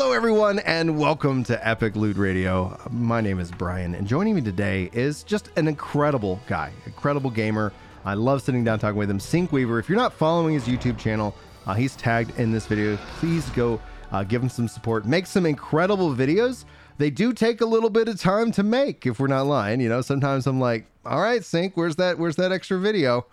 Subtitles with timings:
[0.00, 2.78] Hello, everyone, and welcome to Epic Loot Radio.
[2.88, 7.72] My name is Brian, and joining me today is just an incredible guy, incredible gamer.
[8.04, 9.18] I love sitting down talking with him.
[9.18, 9.76] Sync Weaver.
[9.80, 11.34] If you're not following his YouTube channel,
[11.66, 12.96] uh, he's tagged in this video.
[13.16, 13.80] Please go
[14.12, 15.04] uh, give him some support.
[15.04, 16.64] Make some incredible videos.
[16.98, 19.80] They do take a little bit of time to make, if we're not lying.
[19.80, 22.18] You know, sometimes I'm like, all right, Sync, where's that?
[22.18, 23.26] Where's that extra video?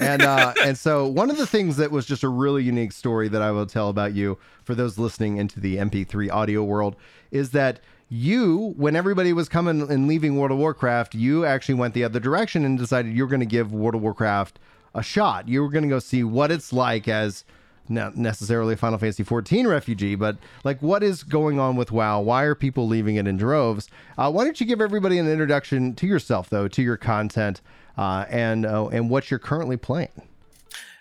[0.00, 3.28] and uh, and so one of the things that was just a really unique story
[3.28, 6.96] that I will tell about you for those listening into the MP3 audio world
[7.30, 11.92] is that you, when everybody was coming and leaving World of Warcraft, you actually went
[11.92, 14.58] the other direction and decided you're going to give World of Warcraft
[14.94, 15.48] a shot.
[15.48, 17.44] You were going to go see what it's like as
[17.88, 22.20] not necessarily a Final Fantasy 14 refugee, but like what is going on with WoW?
[22.20, 23.88] Why are people leaving it in droves?
[24.16, 27.60] Uh, why don't you give everybody an introduction to yourself, though, to your content,
[27.96, 30.27] uh, and uh, and what you're currently playing.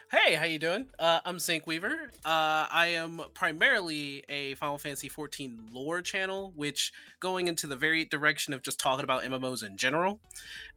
[0.10, 0.86] Hey, how you doing?
[0.98, 2.14] Uh, I'm Sync Weaver.
[2.24, 8.06] Uh, I am primarily a Final Fantasy 14 lore channel, which going into the very
[8.06, 10.22] direction of just talking about MMOs in general.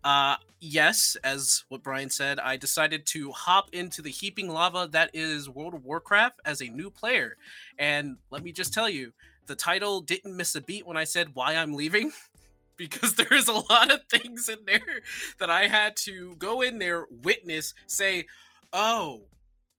[0.03, 5.11] Uh, yes, as what Brian said, I decided to hop into the heaping lava that
[5.15, 7.37] is World of Warcraft as a new player.
[7.79, 9.13] And let me just tell you,
[9.47, 12.11] the title didn't miss a beat when I said why I'm leaving.
[12.77, 15.03] because there's a lot of things in there
[15.39, 18.25] that I had to go in there, witness, say,
[18.73, 19.23] oh,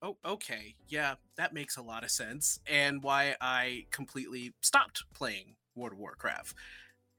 [0.01, 5.55] oh, okay, yeah, that makes a lot of sense, and why I completely stopped playing
[5.75, 6.55] World of Warcraft.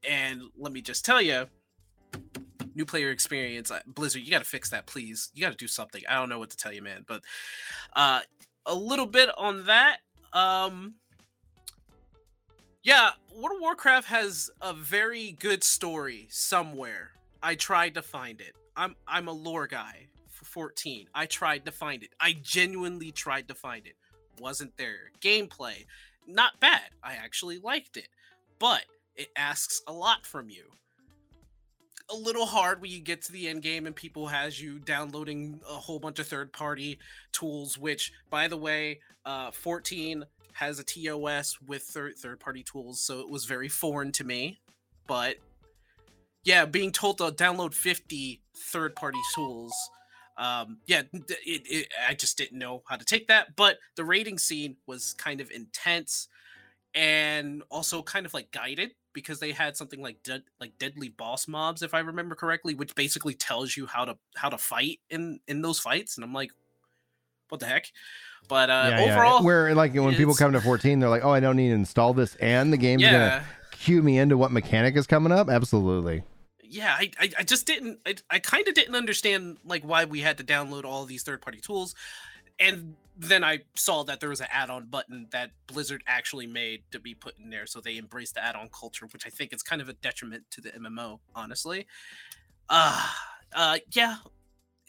[0.07, 1.45] And let me just tell you,
[2.75, 5.29] new player experience, Blizzard, you got to fix that, please.
[5.33, 6.01] You got to do something.
[6.09, 7.23] I don't know what to tell you, man, but
[7.95, 8.21] uh,
[8.65, 9.97] a little bit on that.
[10.33, 10.95] Um,
[12.83, 17.11] yeah, World of Warcraft has a very good story somewhere.
[17.41, 18.53] I tried to find it.
[18.75, 20.07] I'm I'm a lore guy
[20.53, 21.07] 14.
[21.15, 22.11] I tried to find it.
[22.19, 23.95] I genuinely tried to find it.
[24.39, 25.11] Wasn't there.
[25.19, 25.85] Gameplay,
[26.27, 26.91] not bad.
[27.03, 28.09] I actually liked it.
[28.59, 28.83] But
[29.15, 30.65] it asks a lot from you.
[32.09, 35.59] A little hard when you get to the end game and people has you downloading
[35.67, 36.99] a whole bunch of third party
[37.31, 42.99] tools, which by the way, uh 14 has a TOS with third third party tools,
[42.99, 44.59] so it was very foreign to me.
[45.07, 45.37] But
[46.43, 49.73] yeah, being told to download 50 third party tools,
[50.37, 53.55] um, yeah, it, it, I just didn't know how to take that.
[53.55, 56.27] But the rating scene was kind of intense
[56.95, 61.47] and also kind of like guided because they had something like de- like Deadly Boss
[61.47, 65.39] Mods, if I remember correctly, which basically tells you how to how to fight in
[65.47, 66.17] in those fights.
[66.17, 66.51] And I'm like,
[67.49, 67.87] what the heck?
[68.49, 69.45] But uh, yeah, overall, yeah.
[69.45, 72.13] where like when people come to 14, they're like, "Oh, I don't need to install
[72.13, 73.11] this," and the game's yeah.
[73.11, 75.49] gonna cue me into what mechanic is coming up.
[75.49, 76.23] Absolutely.
[76.73, 77.99] Yeah, I, I, I just didn't.
[78.03, 81.39] I, I kind of didn't understand like why we had to download all these third
[81.39, 81.93] party tools,
[82.59, 86.99] and then I saw that there was an add-on button that Blizzard actually made to
[86.99, 89.83] be put in there, so they embraced the add-on culture, which I think is kind
[89.83, 91.85] of a detriment to the MMO, honestly.
[92.67, 93.07] Uh,
[93.55, 94.15] uh, yeah,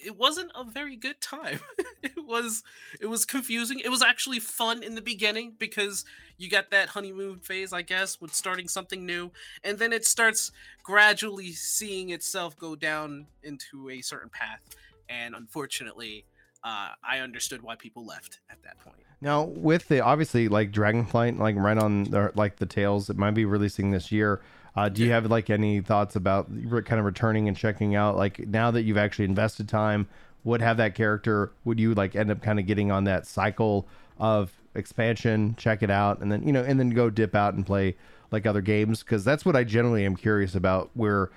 [0.04, 1.60] it wasn't a very good time.
[2.03, 2.62] it was
[3.00, 3.81] it was confusing.
[3.81, 6.04] It was actually fun in the beginning because
[6.37, 9.31] you got that honeymoon phase, I guess, with starting something new,
[9.62, 14.60] and then it starts gradually seeing itself go down into a certain path.
[15.09, 16.25] And unfortunately,
[16.62, 18.97] uh, I understood why people left at that point.
[19.21, 23.32] Now, with the obviously like Dragonflight, like right on the, like the tails, it might
[23.32, 24.42] be releasing this year.
[24.77, 28.17] Uh, do you have like any thoughts about kind of returning and checking out?
[28.17, 30.09] Like now that you've actually invested time,
[30.43, 31.53] would have that character?
[31.65, 33.87] Would you like end up kind of getting on that cycle
[34.19, 37.65] of expansion, check it out, and then you know, and then go dip out and
[37.65, 37.97] play
[38.31, 39.03] like other games?
[39.03, 40.91] Because that's what I generally am curious about.
[40.95, 41.31] Where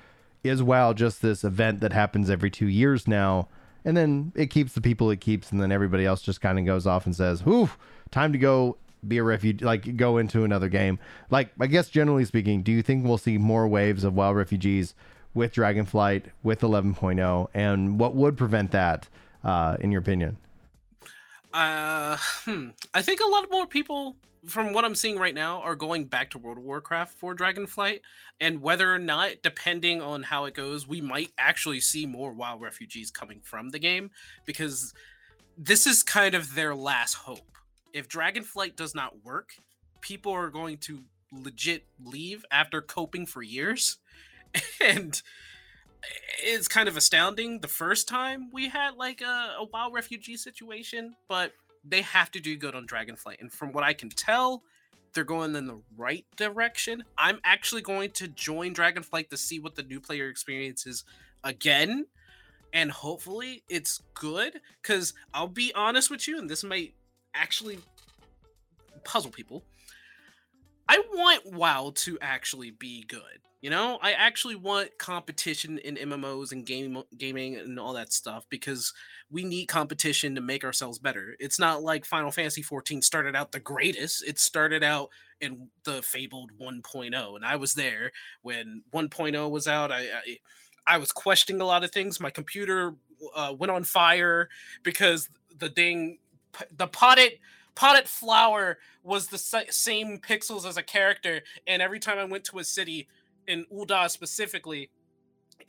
[0.43, 3.47] is WoW just this event that happens every two years now?
[3.85, 6.65] And then it keeps the people it keeps, and then everybody else just kind of
[6.65, 7.69] goes off and says, "Whew,
[8.11, 10.99] time to go be a refugee, like go into another game.
[11.29, 14.93] Like, I guess generally speaking, do you think we'll see more waves of WoW refugees
[15.33, 19.07] with Dragonflight, with 11.0, and what would prevent that,
[19.43, 20.37] uh, in your opinion?
[21.53, 22.69] Uh, hmm.
[22.93, 24.15] I think a lot more people,
[24.45, 28.01] from what I'm seeing right now, are going back to World of Warcraft for Dragonflight,
[28.39, 32.57] and whether or not, depending on how it goes, we might actually see more WoW
[32.57, 34.11] refugees coming from the game
[34.45, 34.93] because
[35.57, 37.56] this is kind of their last hope
[37.93, 39.51] if Dragonflight does not work,
[40.01, 43.97] people are going to legit leave after coping for years.
[44.81, 45.21] and
[46.39, 51.15] it's kind of astounding the first time we had like a, a WoW refugee situation,
[51.27, 51.51] but
[51.83, 53.39] they have to do good on Dragonflight.
[53.39, 54.63] And from what I can tell,
[55.13, 57.03] they're going in the right direction.
[57.17, 61.03] I'm actually going to join Dragonflight to see what the new player experience is
[61.43, 62.05] again.
[62.73, 64.61] And hopefully it's good.
[64.81, 66.93] Because I'll be honest with you, and this might
[67.37, 67.79] actually
[69.03, 69.63] puzzle people.
[70.89, 73.21] I want WoW to actually be good.
[73.61, 78.45] You know, I actually want competition in MMOs and game gaming and all that stuff
[78.49, 78.93] because
[79.31, 81.35] we need competition to make ourselves better.
[81.39, 84.23] It's not like Final Fantasy 14 started out the greatest.
[84.23, 85.09] It started out
[85.41, 88.11] in the fabled 1.0 and I was there
[88.43, 89.91] when 1.0 was out.
[89.91, 90.37] I I,
[90.85, 92.19] I was questioning a lot of things.
[92.19, 92.93] My computer
[93.35, 94.49] uh, went on fire
[94.83, 96.19] because the dang
[96.75, 97.33] the potted
[97.75, 102.59] potted flower was the same pixels as a character and every time I went to
[102.59, 103.07] a city
[103.47, 104.89] in Ul'dah specifically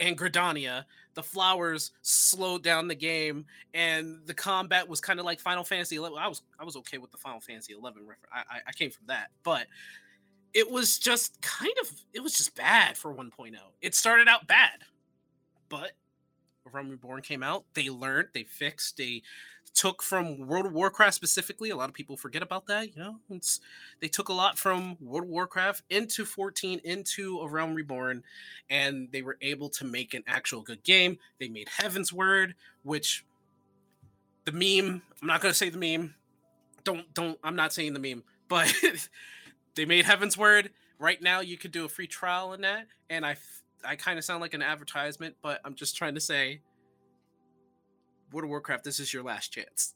[0.01, 5.41] and Gridania, the flowers slowed down the game, and the combat was kind of like
[5.41, 6.17] Final Fantasy 11.
[6.19, 8.33] I was I was okay with the Final Fantasy 11 reference.
[8.33, 9.67] I, I came from that, but
[10.55, 13.55] it was just kind of it was just bad for 1.0.
[13.81, 14.85] It started out bad,
[15.69, 15.93] but
[16.73, 19.23] Realm Reborn came out, they learned, they fixed, they
[19.75, 21.71] took from World of Warcraft specifically.
[21.71, 22.95] A lot of people forget about that.
[22.95, 23.61] You know, it's
[24.01, 28.23] they took a lot from World of Warcraft into 14 into A Realm Reborn,
[28.69, 31.19] and they were able to make an actual good game.
[31.39, 33.25] They made Heavensward, which
[34.45, 35.03] the meme.
[35.21, 36.15] I'm not gonna say the meme.
[36.85, 37.39] Don't don't.
[37.43, 38.73] I'm not saying the meme, but
[39.75, 40.71] they made Heavensward.
[40.99, 43.37] Right now, you could do a free trial in that, and I
[43.85, 46.61] I kind of sound like an advertisement, but I'm just trying to say
[48.33, 49.95] World of Warcraft, this is your last chance.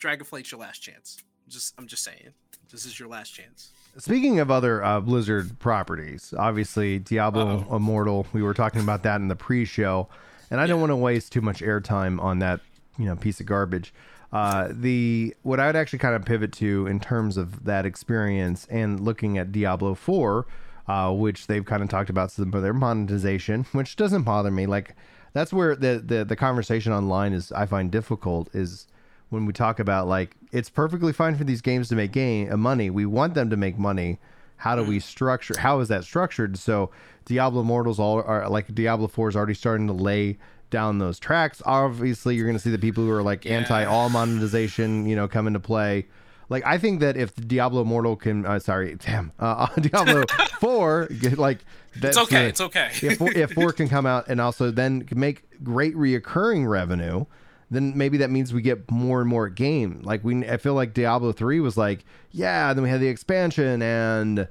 [0.00, 1.18] Dragonflight's your last chance.
[1.48, 2.32] Just I'm just saying,
[2.70, 3.72] this is your last chance.
[3.96, 7.76] Speaking of other uh, Blizzard properties, obviously Diablo Uh-oh.
[7.76, 8.26] Immortal.
[8.32, 10.08] We were talking about that in the pre-show,
[10.50, 10.68] and I yeah.
[10.68, 12.60] don't want to waste too much airtime on that,
[12.98, 13.92] you know, piece of garbage.
[14.30, 18.66] Uh, the what I would actually kind of pivot to in terms of that experience
[18.70, 20.46] and looking at Diablo Four,
[20.86, 24.66] uh, which they've kind of talked about some of their monetization, which doesn't bother me.
[24.66, 24.94] Like
[25.38, 28.86] that's where the, the the conversation online is I find difficult is
[29.30, 32.56] when we talk about like it's perfectly fine for these games to make game uh,
[32.56, 32.90] money.
[32.90, 34.18] We want them to make money.
[34.56, 35.02] How do we mm.
[35.02, 35.54] structure?
[35.58, 36.58] How is that structured?
[36.58, 36.90] So
[37.24, 40.38] Diablo Mortals all are like Diablo Four is already starting to lay
[40.70, 41.62] down those tracks.
[41.64, 43.58] Obviously, you're going to see the people who are like yeah.
[43.58, 46.06] anti all monetization, you know, come into play.
[46.48, 50.24] Like I think that if Diablo Immortal can, uh, sorry, damn, uh, Diablo
[50.60, 51.58] Four, like
[51.96, 52.90] that's it's okay, it's okay.
[53.02, 57.24] if, four, if four can come out and also then make great reoccurring revenue,
[57.70, 60.00] then maybe that means we get more and more game.
[60.02, 63.82] Like we, I feel like Diablo three was like, yeah, then we had the expansion
[63.82, 64.48] and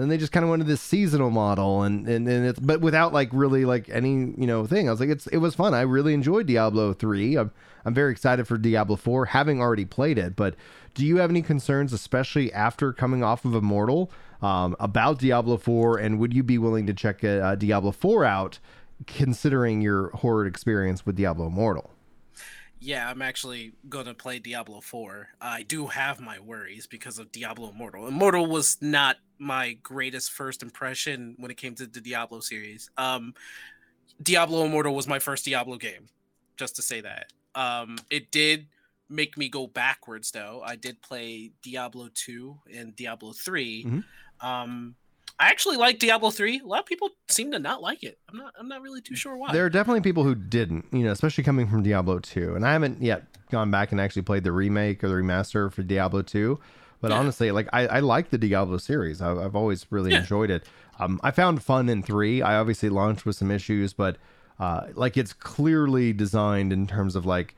[0.00, 2.80] then they just kind of went to this seasonal model and and, and it's but
[2.80, 5.74] without like really like any you know thing i was like it's it was fun
[5.74, 7.50] i really enjoyed diablo 3 i'm,
[7.84, 10.54] I'm very excited for diablo 4 having already played it but
[10.94, 14.10] do you have any concerns, especially after coming off of Immortal,
[14.42, 15.98] um, about Diablo 4?
[15.98, 18.58] And would you be willing to check uh, Diablo 4 out,
[19.06, 21.90] considering your horror experience with Diablo Immortal?
[22.80, 25.28] Yeah, I'm actually gonna play Diablo 4.
[25.40, 28.08] I do have my worries because of Diablo Immortal.
[28.08, 32.90] Immortal was not my greatest first impression when it came to the Diablo series.
[32.96, 33.34] Um,
[34.22, 36.08] Diablo Immortal was my first Diablo game,
[36.56, 37.32] just to say that.
[37.54, 38.66] Um, it did
[39.10, 40.62] make me go backwards though.
[40.64, 43.84] I did play Diablo 2 and Diablo 3.
[43.84, 44.46] Mm-hmm.
[44.46, 44.94] Um,
[45.40, 46.60] I actually like Diablo 3.
[46.62, 48.18] A lot of people seem to not like it.
[48.30, 49.52] I'm not I'm not really too sure why.
[49.52, 52.54] There are definitely people who didn't, you know, especially coming from Diablo 2.
[52.54, 55.82] And I haven't yet gone back and actually played the remake or the remaster for
[55.82, 56.60] Diablo 2.
[57.00, 57.18] But yeah.
[57.18, 59.22] honestly, like I, I like the Diablo series.
[59.22, 60.18] I've, I've always really yeah.
[60.18, 60.66] enjoyed it.
[60.98, 62.42] Um, I found fun in three.
[62.42, 64.18] I obviously launched with some issues, but
[64.58, 67.54] uh, like it's clearly designed in terms of like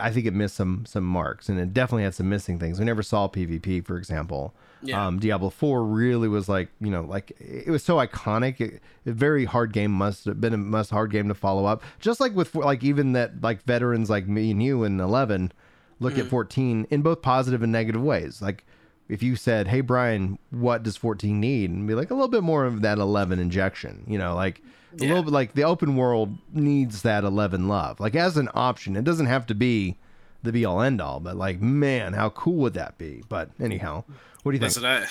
[0.00, 2.80] I think it missed some some marks, and it definitely had some missing things.
[2.80, 4.54] We never saw PvP, for example.
[4.82, 5.06] Yeah.
[5.06, 8.60] Um, Diablo Four really was like you know like it was so iconic.
[8.60, 11.82] It, a very hard game must have been a must hard game to follow up.
[11.98, 15.52] Just like with like even that like veterans like me and you in Eleven
[15.98, 16.22] look mm-hmm.
[16.22, 18.40] at fourteen in both positive and negative ways.
[18.40, 18.64] Like
[19.10, 22.42] if you said, "Hey Brian, what does 14 need?" and be like a little bit
[22.42, 24.62] more of that 11 injection, you know, like
[24.94, 28.00] a little bit like the open world needs that 11 love.
[28.00, 29.96] Like as an option, it doesn't have to be
[30.42, 33.22] the be all end all, but like man, how cool would that be?
[33.28, 34.04] But anyhow,
[34.42, 35.06] what do you listen, think?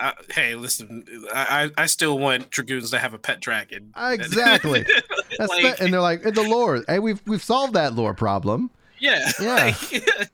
[0.00, 3.92] I, I, hey, listen, I I still want dragoons to have a pet dragon.
[3.96, 4.86] Exactly.
[5.38, 6.82] Like, the, and they're like the lore.
[6.88, 8.70] Hey, we've we've solved that lore problem.
[8.98, 9.30] Yeah.
[9.40, 9.74] Yeah.
[10.18, 10.30] Like,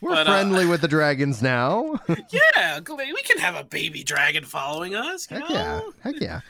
[0.00, 1.98] We're but, uh, friendly uh, with the dragons now.
[2.30, 5.24] yeah, we can have a baby dragon following us.
[5.24, 5.54] Heck know?
[5.54, 5.80] yeah.
[6.02, 6.40] Heck yeah.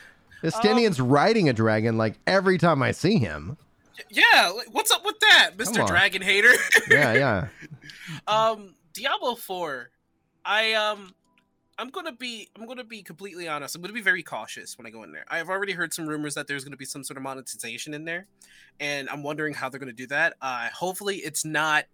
[0.43, 3.57] Estinian's um, riding a dragon like every time I see him.
[4.11, 6.53] Yeah, what's up with that, Mister Dragon Hater?
[6.91, 7.49] yeah, yeah.
[8.27, 9.91] Um, Diablo Four,
[10.45, 11.15] I um,
[11.79, 13.75] I'm gonna be I'm gonna be completely honest.
[13.75, 15.25] I'm gonna be very cautious when I go in there.
[15.29, 18.27] I've already heard some rumors that there's gonna be some sort of monetization in there,
[18.81, 20.35] and I'm wondering how they're gonna do that.
[20.41, 21.85] Uh, hopefully, it's not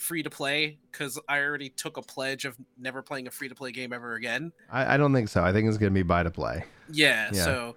[0.00, 3.54] free to play because I already took a pledge of never playing a free to
[3.54, 4.50] play game ever again.
[4.70, 5.44] I, I don't think so.
[5.44, 6.64] I think it's going to be buy to play.
[6.90, 7.44] Yeah, Yeah.
[7.44, 7.76] So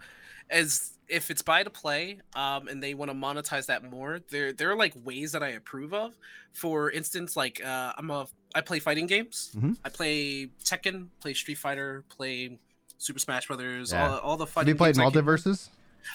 [0.49, 4.51] as if it's buy to play, um, and they want to monetize that more, there
[4.51, 6.17] there are like ways that I approve of.
[6.53, 9.51] For instance, like uh, I'm a I play fighting games.
[9.55, 9.77] Mhm.
[9.85, 12.59] I play Tekken, play Street Fighter, play
[12.97, 14.09] Super Smash Brothers, Yeah.
[14.09, 14.69] all, all the Have fighting.
[14.69, 15.69] you played games I MultiVersus?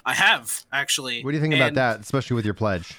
[0.05, 1.23] I have actually.
[1.25, 2.93] What do you think about that, especially with your pledge?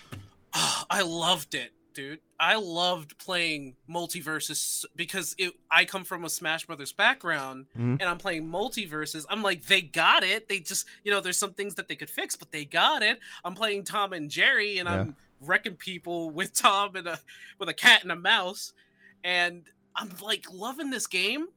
[0.89, 2.19] I loved it, dude.
[2.39, 5.53] I loved playing MultiVersus because it.
[5.69, 7.97] I come from a Smash Brothers background, Mhm.
[7.99, 9.25] and I'm playing MultiVersus.
[9.29, 10.47] I'm like, they got it.
[10.47, 13.19] They just, you know, there's some things that they could fix, but they got it.
[13.43, 17.19] I'm playing Tom and Jerry, and I'm wrecking people with Tom and a
[17.57, 18.71] with a cat and a mouse,
[19.23, 19.65] and
[19.95, 21.47] I'm like loving this game.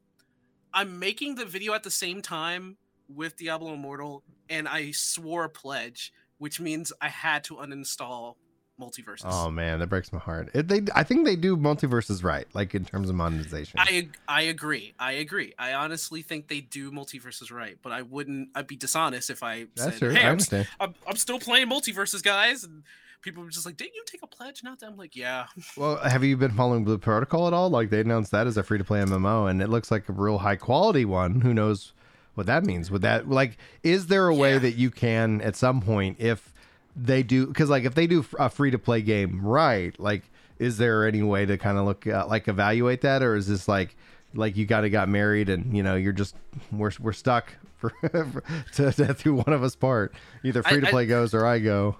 [0.75, 2.77] I'm making the video at the same time
[3.09, 8.37] with Diablo Immortal, and I swore a pledge, which means I had to uninstall
[8.81, 9.23] MultiVersus.
[9.25, 10.51] Oh man, that breaks my heart.
[10.55, 13.79] It, they, I think they do MultiVersus right, like in terms of monetization.
[13.79, 14.95] I I agree.
[14.99, 15.55] I agree.
[15.59, 18.49] I honestly think they do MultiVersus right, but I wouldn't.
[18.55, 20.11] I'd be dishonest if I That's said, true.
[20.11, 20.67] "Hey, I I'm.
[20.81, 22.83] I'm, I'm still playing MultiVersus, guys." And
[23.21, 25.97] people were just like, "Didn't you take a pledge?" Not that I'm like, "Yeah." Well,
[25.97, 27.71] have you been following Blue Protocol at all?
[27.71, 30.13] Like they announced that as a free to play MMO, and it looks like a
[30.13, 31.41] real high quality one.
[31.43, 31.93] Who knows
[32.35, 32.91] what that means?
[32.91, 36.52] Would that like is there a way that you can at some point if
[36.95, 40.79] they do because like if they do a free to play game right, like is
[40.79, 43.97] there any way to kind of look uh, like evaluate that, or is this like
[44.35, 46.35] like you got to got married and you know you're just
[46.71, 47.91] we're we're stuck for,
[48.75, 50.15] to death do one of us part.
[50.45, 51.97] Either free to play goes or I go.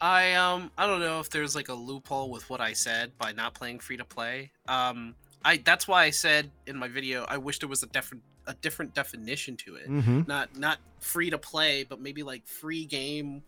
[0.00, 3.32] I um I don't know if there's like a loophole with what I said by
[3.32, 4.50] not playing free to play.
[4.68, 5.14] Um
[5.44, 8.54] I that's why I said in my video I wish there was a different a
[8.54, 9.86] different definition to it.
[9.86, 13.42] hmm Not not free to play, but maybe like free game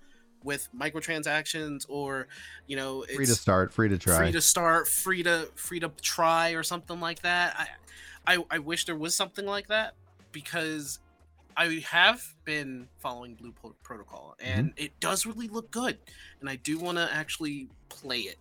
[0.46, 2.28] with microtransactions or
[2.66, 4.16] you know it's Free to start, free to try.
[4.16, 7.54] free to start, free to free to try or something like that.
[7.58, 9.94] I I, I wish there was something like that
[10.32, 10.98] because
[11.56, 15.98] I have been following Blue Pro- Protocol and it does really look good,
[16.40, 18.38] and I do want to actually play it.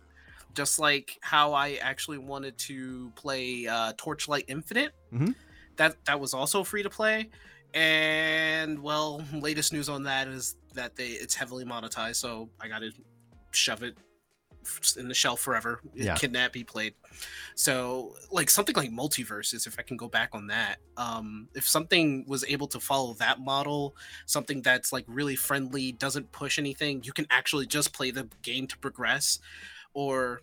[0.54, 5.34] Just like how I actually wanted to play uh, Torchlight Infinite, Mhm.
[5.76, 7.28] that that was also free to play.
[7.74, 12.80] And well, latest news on that is that they it's heavily monetized, so I got
[12.80, 12.90] to
[13.50, 13.96] shove it
[14.96, 15.80] in the shelf forever.
[15.94, 16.14] It Yeah.
[16.16, 16.94] cannot be played.
[17.54, 22.24] So, like something like MultiVersus, if I can go back on that, um, if something
[22.26, 27.12] was able to follow that model, something that's like really friendly, doesn't push anything, you
[27.12, 29.38] can actually just play the game to progress,
[29.94, 30.42] or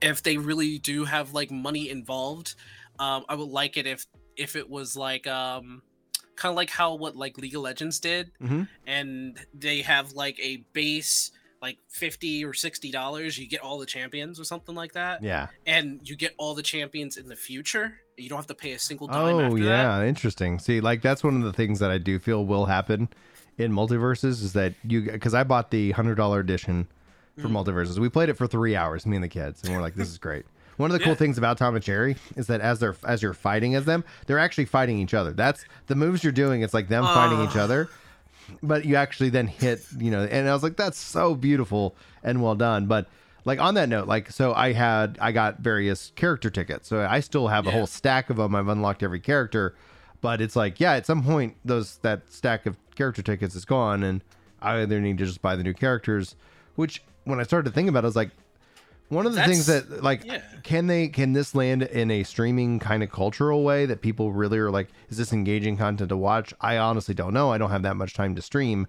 [0.00, 2.54] if they really do have like money involved,
[2.98, 4.06] um, I would like it if
[4.36, 5.82] if it was like um,
[6.36, 8.68] kind of like how what like League of Legends did, Mhm.
[8.86, 13.86] and they have like a base like 50 or 60 dollars you get all the
[13.86, 15.46] champions or something like that Yeah.
[15.64, 18.78] and you get all the champions in the future you don't have to pay a
[18.80, 19.64] single dime Oh after that.
[19.64, 20.58] yeah, interesting.
[20.58, 23.08] See, like that's one of the things that I do feel will happen
[23.58, 26.88] in MultiVersus is that you because I bought the hundred dollar edition
[27.38, 27.52] for Mhm.
[27.64, 27.98] MultiVersus.
[27.98, 30.18] We played it for three hours, me and the kids, and we're like, this is
[30.18, 30.44] great.
[30.76, 33.34] One of the cool things about Tom and Jerry is that as they're as you're
[33.34, 35.32] fighting as them, they're actually fighting each other.
[35.32, 36.62] That's the moves you're doing.
[36.62, 37.88] It's like them fighting each other,
[38.62, 40.24] but you actually then hit, you know.
[40.24, 42.86] And I was like, that's so beautiful and well done.
[42.86, 43.06] But
[43.44, 47.20] like on that note, like so I had I got various character tickets, so I
[47.20, 48.54] still have a whole stack of them.
[48.54, 49.74] I've unlocked every character,
[50.20, 54.02] but it's like yeah, at some point those that stack of character tickets is gone,
[54.02, 54.22] and
[54.60, 56.36] I either need to just buy the new characters.
[56.76, 58.30] Which when I started to think about, it, I was like,
[59.08, 60.40] one of the things that like yeah.
[60.62, 64.58] can they can this land in a streaming kind of cultural way that people really
[64.58, 66.54] are like is this engaging content to watch?
[66.60, 67.52] I honestly don't know.
[67.52, 68.86] I don't have that much time to stream.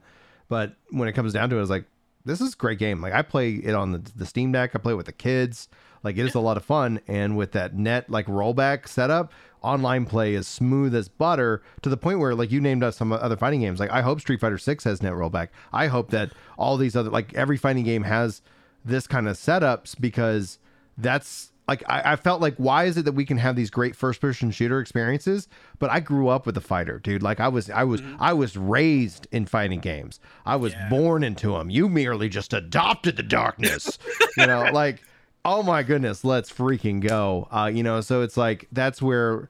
[0.47, 1.85] But when it comes down to it it's like
[2.25, 3.01] this is a great game.
[3.01, 4.71] Like i play it on the, the steam deck.
[4.73, 5.67] I play it with the kids.
[6.03, 7.01] Like it is a lot of fun.
[7.07, 11.97] And with that net like rollback setup online play is smooth as butter to the
[11.97, 13.79] point where like you named us some other fighting games.
[13.79, 15.49] Like i hope street fighter 6 has net rollback.
[15.73, 18.41] I hope that all these other like every fighting game has
[18.85, 20.59] this kind of setups because
[20.97, 23.95] that's like I, I felt like why is it that we can have these great
[23.95, 25.47] first person shooter experiences?
[25.79, 27.23] But i grew up with a fighter dude.
[27.23, 30.19] Like i was i was i was raised in fighting games.
[30.45, 30.89] I was Yeah.
[30.89, 33.97] born into them you merely just adopted the darkness
[34.37, 34.69] you know?
[34.73, 35.01] Like
[35.45, 37.47] oh my goodness let's freaking go.
[37.51, 39.49] Uh you know so it's like that's where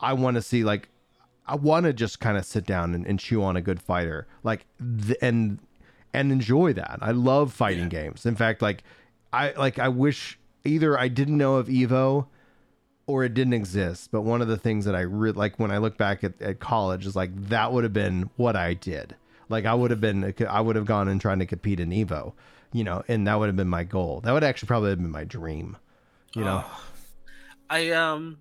[0.00, 0.88] i want to see like
[1.48, 4.26] I want to just kind of sit down and, and chew on a good fighter,
[4.42, 4.66] like,
[5.06, 5.60] th- and
[6.16, 6.98] and enjoy that.
[7.00, 8.02] I love fighting Yeah.
[8.02, 8.26] games.
[8.26, 8.82] In fact, like,
[9.32, 12.26] I like I wish either I didn't know of Evo
[13.06, 14.10] or it didn't exist.
[14.10, 16.58] But one of the things that I really like when I look back at, at
[16.58, 19.14] college is like that would have been what I did.
[19.48, 22.32] Like I would have been, I would have gone and trying to compete in Evo,
[22.72, 24.20] you know, and that would have been my goal.
[24.22, 25.76] That would actually probably have been my dream.
[26.34, 26.64] you know.
[26.66, 26.82] Oh.
[27.70, 28.38] I um,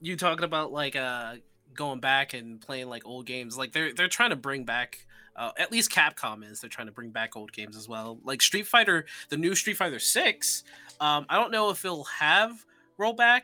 [0.00, 1.34] you talking about like uh
[1.74, 3.56] going back and playing like old games?
[3.58, 5.04] Like they're they're trying to bring back.
[5.38, 6.60] Uh, at least Capcom is.
[6.60, 8.18] They're trying to bring back old games as well.
[8.24, 10.64] Like Street Fighter, the new Street Fighter Six.
[11.00, 12.66] Um, I don't know if it'll have
[12.98, 13.42] rollback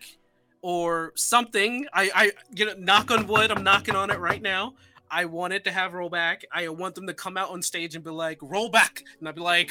[0.60, 1.86] or something.
[1.92, 3.52] I, I, you know, knock on wood.
[3.52, 4.74] I'm knocking on it right now.
[5.10, 6.42] I want it to have rollback.
[6.52, 9.40] I want them to come out on stage and be like, rollback, and I'd be
[9.40, 9.70] like,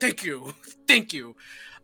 [0.00, 0.52] thank you,
[0.86, 1.34] thank you.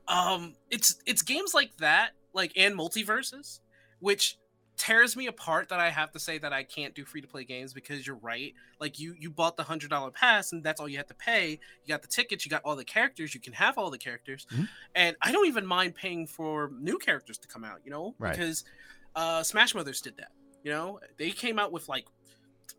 [0.09, 3.61] Um, it's it's games like that, like and MultiVersus,
[4.01, 4.37] which
[4.79, 7.45] tears me apart that I have to say that I can't do free to play
[7.45, 8.55] games because you're right.
[8.81, 11.51] Like you you bought the hundred dollar pass and that's all you had to pay.
[11.85, 14.47] You got the tickets, you got all the characters, you can have all the characters,
[14.53, 14.69] Mhm.
[14.95, 17.81] and I don't even mind paying for new characters to come out.
[17.85, 18.33] You know, Right.
[18.33, 18.65] because
[19.17, 20.31] uh, Smash Brothers did that.
[20.63, 22.07] You know, they came out with like.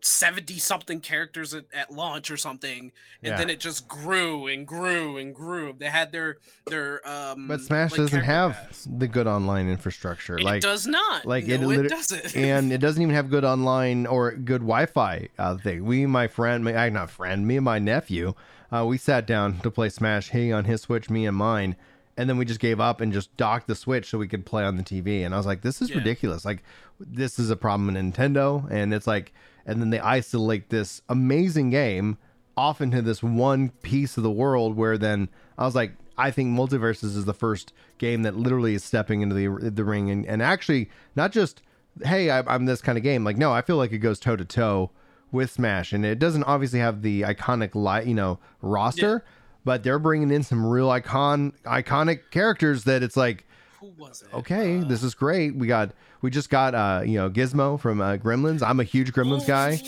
[0.04, 2.92] 70 something characters at, at launch or something
[3.22, 3.36] and Yeah.
[3.36, 7.92] then it just grew and grew and grew they had their their um But Smash
[7.92, 8.88] like, doesn't have pass.
[8.90, 10.34] the good online infrastructure.
[10.38, 13.14] Like it like does not like, no, it it, liter- doesn't and it doesn't even
[13.14, 15.84] have good online or good Wi-Fi uh, thing.
[15.84, 18.34] We, my friend, my, not friend, me and my nephew,
[18.72, 20.30] uh, we sat down to play Smash.
[20.30, 21.76] He on his Switch, me and mine,
[22.16, 24.64] and then we just gave up and just docked the Switch so we could play
[24.64, 25.24] on the TV.
[25.24, 25.96] And I was like, this is Yeah.
[25.98, 26.44] ridiculous.
[26.44, 26.62] Like,
[26.98, 29.32] this is a problem in Nintendo, and it's like,
[29.66, 32.18] and then they isolate this amazing game
[32.56, 36.50] off into this one piece of the world where then I was like, I think
[36.50, 40.42] MultiVersus is the first game that literally is stepping into the the ring and, and
[40.42, 41.62] actually not just
[42.02, 44.36] hey I, I'm this kind of game like no I feel like it goes toe
[44.36, 44.90] to toe
[45.32, 49.24] with Smash and it doesn't obviously have the iconic li- you know roster
[49.64, 53.46] but they're bringing in some real icon iconic characters that it's like
[53.82, 57.80] it okay Uh, this is great we got we just got uh you know Gizmo
[57.80, 59.80] from uh, Gremlins I'm a huge Gremlins guy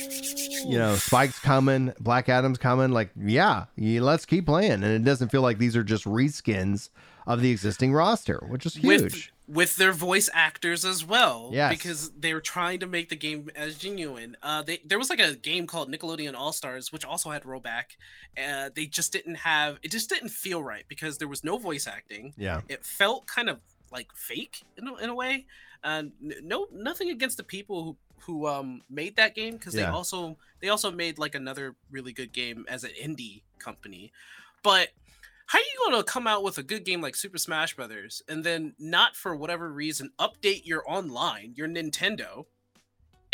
[0.66, 2.90] you know, Spike's coming, Black Adam's coming.
[2.90, 4.72] Like, yeah, you, let's keep playing.
[4.72, 6.90] And it doesn't feel like these are just reskins
[7.26, 9.02] of the existing roster, which is huge.
[9.02, 11.50] with with their voice actors as well.
[11.52, 11.72] Yes.
[11.72, 14.36] because they were trying to make the game as genuine.
[14.42, 17.96] Uh, they there was like a game called Nickelodeon All Stars, which also had rollback.
[18.42, 19.90] Uh, they just didn't have it.
[19.90, 22.32] Just didn't feel right because there was no voice acting.
[22.36, 23.58] yeah, It felt kind of
[23.90, 25.46] like fake in a, in a way.
[25.84, 29.82] And n no, nothing against the people who who um made that game because they
[29.84, 34.12] also they also made like another really good game as an indie company,
[34.62, 34.90] but
[35.52, 38.22] how are you going to come out with a good game like Super Smash Brothers
[38.26, 42.46] and then not for whatever reason update your online, your Nintendo,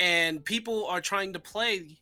[0.01, 1.97] and people are trying to play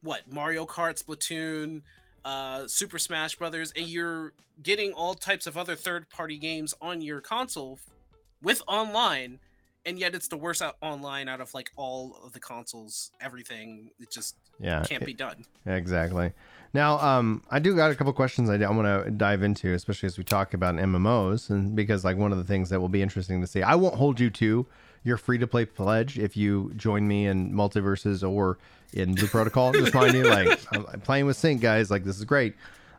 [0.00, 1.82] what Mario Kart, Splatoon,
[2.24, 7.20] uh, Super Smash Brothers, and you're getting all types of other third-party games on your
[7.20, 7.80] console
[8.44, 9.40] with online,
[9.86, 13.10] and yet it's the worst out online out of like all of the consoles.
[13.20, 15.44] Everything it just yeah, can't be done.
[15.66, 16.32] exactly.
[16.74, 20.08] Now, um, I do got a couple questions I, I want to dive into, especially
[20.08, 23.00] as we talk about MMOs, and because like one of the things that will be
[23.00, 23.62] interesting to see.
[23.62, 24.66] I won't hold you to
[25.04, 28.58] your free to play pledge if you join me in MultiVersus or
[28.92, 29.72] in Blue Protocol.
[29.72, 31.90] Just mind you, like I'm, playing with Sync, guys.
[31.90, 32.54] Like this is great.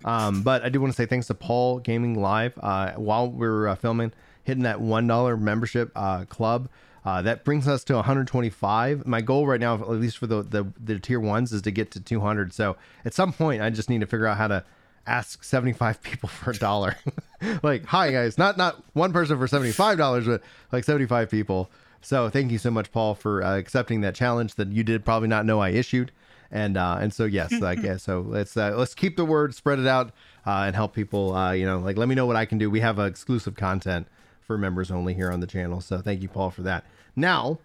[0.05, 3.67] Um, but I do want to say thanks to Paul Gaming Live uh, while we're
[3.67, 4.13] uh, filming,
[4.49, 6.67] hitting that one dollar membership uh, club.
[7.05, 9.07] Uh, that brings us to 125.
[9.07, 11.91] My goal right now, at least for the, the the tier ones, is to get
[11.91, 12.51] to 200.
[12.51, 14.65] So at some point, I just need to figure out how to
[15.07, 16.97] ask 75 people for a dollar.
[17.63, 21.69] like, hi guys, not not one person for 75 dollars, but like 75 people.
[22.01, 25.27] So thank you so much, Paul, for uh, accepting that challenge that you did probably
[25.27, 26.11] not know I issued.
[26.51, 29.79] And uh, and so yes, like yeah, so let's uh, let's keep the word, spread
[29.79, 30.07] it out,
[30.45, 31.35] uh, and help people.
[31.35, 32.69] Uh, you know, like let me know what I can do.
[32.69, 34.07] We have uh, exclusive content
[34.49, 35.79] for members only here on the channel.
[35.79, 36.83] So thank you, Paul, for that.
[37.15, 37.59] Now,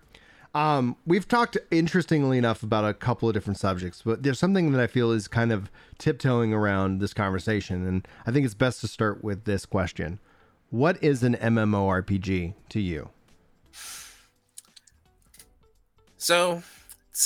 [0.54, 4.82] um, we've talked interestingly enough about a couple of different subjects, but there's something that
[4.82, 8.86] I feel is kind of tiptoeing around this conversation, and I think it's best to
[8.86, 10.20] start with this question:
[10.68, 13.08] What is an MMORPG to you?
[16.18, 16.62] So,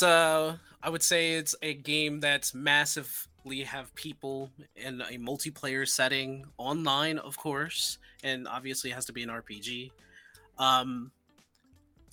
[0.01, 2.55] uh, I would say it's a game that's
[3.49, 9.23] massively have people in a multiplayer setting online, of course, and obviously has to be
[9.23, 9.91] an RPG.
[10.57, 11.11] Um,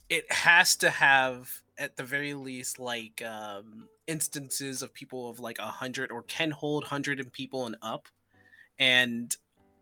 [0.08, 5.58] it has to have at the very least like um, instances of people of like
[5.58, 8.08] a hundred or can hold hundred and people and up,
[8.78, 9.36] and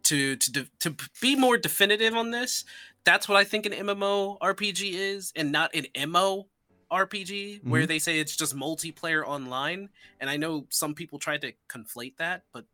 [0.05, 2.65] to to to be more definitive on this,
[3.05, 6.47] that's what I think an MMO RPG is, and not an MO
[6.95, 7.89] RPG where mm-hmm.
[7.89, 9.89] they say it's just multiplayer online.
[10.21, 12.65] And I know some people try to conflate that, but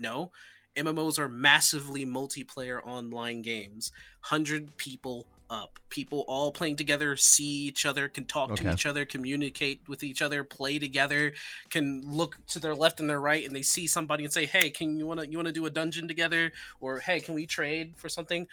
[0.00, 0.32] no.
[0.76, 3.90] MMOs are massively multiplayer online games.
[4.28, 5.78] 100 people up.
[5.88, 10.22] People all playing together, see each other, can talk to each other, communicate with each
[10.22, 11.32] other, play together,
[11.70, 14.70] can look to their left and their right and they see somebody and say, "Hey,
[14.70, 17.46] can you want to you want to do a dungeon together?" or "Hey, can we
[17.46, 18.46] trade for something?"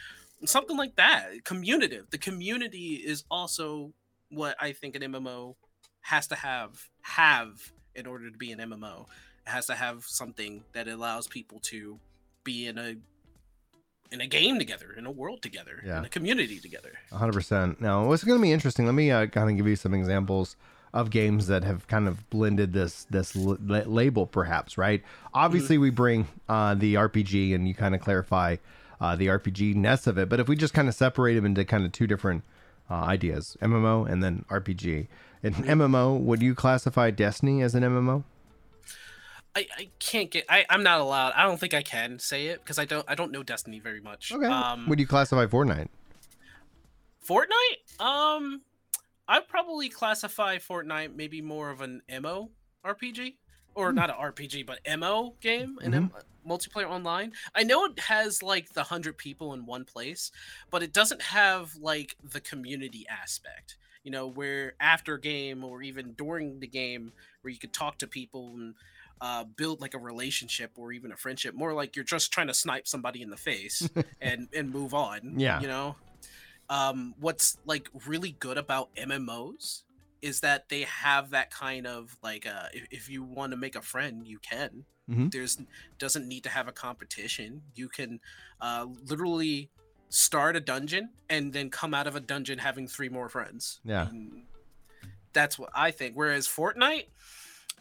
[0.46, 1.44] something like that.
[1.44, 2.10] Communitive.
[2.10, 3.94] The community is also
[4.32, 5.56] what I think an MMO
[6.02, 9.02] has to have have in order to be an MMO.
[9.46, 12.00] It has to have something that allows people to
[12.44, 12.96] be in a
[14.12, 15.98] in a game together, in a world together, Yeah.
[16.00, 16.92] in a community together.
[17.12, 17.82] 100%.
[17.82, 20.56] Now, what's going to be interesting, let me uh, kind of give you some examples
[20.94, 25.04] of games that have kind of blended this this l- la- label perhaps, right?
[25.34, 28.58] Obviously we bring uh, the RPG and you kind of clarify
[29.02, 31.66] uh, the RPG ness of it, but if we just kind of separate them into
[31.66, 32.44] kind of two different
[32.90, 35.08] uh, ideas, MMO and then RPG.
[35.44, 38.24] In MMO, would you classify Destiny as an MMO?
[39.56, 41.34] I, I can't get I, I'm not allowed.
[41.34, 44.02] I don't think I can say it because I don't I don't know Destiny very
[44.02, 44.32] much.
[44.32, 44.46] Okay.
[44.46, 45.88] Um would you classify Fortnite?
[47.26, 48.02] Fortnite?
[48.02, 48.62] Um
[49.28, 52.52] I'd probably classify Fortnite maybe more of an MO
[52.86, 53.36] RPG.
[53.76, 56.12] Or not an RPG, but MO game, an M-
[56.48, 57.34] multiplayer online.
[57.54, 60.32] I know it has like the hundred people in one place,
[60.72, 63.78] but it doesn't have like the community aspect.
[64.04, 67.12] You know, where after game or even during the game,
[67.42, 68.76] where you could talk to people and
[69.22, 71.56] uh, build like a relationship or even a friendship.
[71.56, 73.90] More like you're just trying to snipe somebody in the face
[74.22, 75.34] and and move on.
[75.38, 75.60] Yeah.
[75.62, 75.96] you know.
[76.70, 79.84] Um, what's like really good about MMOs
[80.22, 83.76] is that they have that kind of like uh if, if you want to make
[83.76, 85.32] a friend you can Mhm.
[85.32, 85.58] there's
[86.00, 88.20] doesn't need to have a competition you can
[88.60, 89.70] uh literally
[90.10, 94.08] start a dungeon and then come out of a dungeon having three more friends Yeah.
[94.10, 94.44] And
[95.34, 97.06] that's what i think whereas fortnite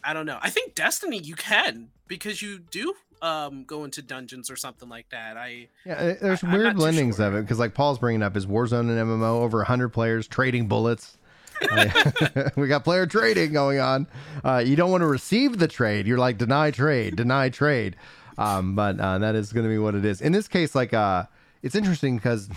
[0.03, 4.51] i don't know i think destiny you can because you do um go into dungeons
[4.51, 7.27] or something like that i Yeah, uh, there's I- weird blendings sure.
[7.27, 10.67] of it because, like Paul's bringing up, is Warzone and MMO over 100 players trading
[10.67, 11.17] bullets.
[12.55, 14.07] We got player trading going on.
[14.43, 16.07] Uh, you don't want to receive the trade.
[16.07, 17.95] You're like deny trade, deny trade.
[18.37, 20.21] Um, but uh, that is going to be what it is.
[20.21, 21.25] In this case, like uh,
[21.63, 22.49] it's interesting because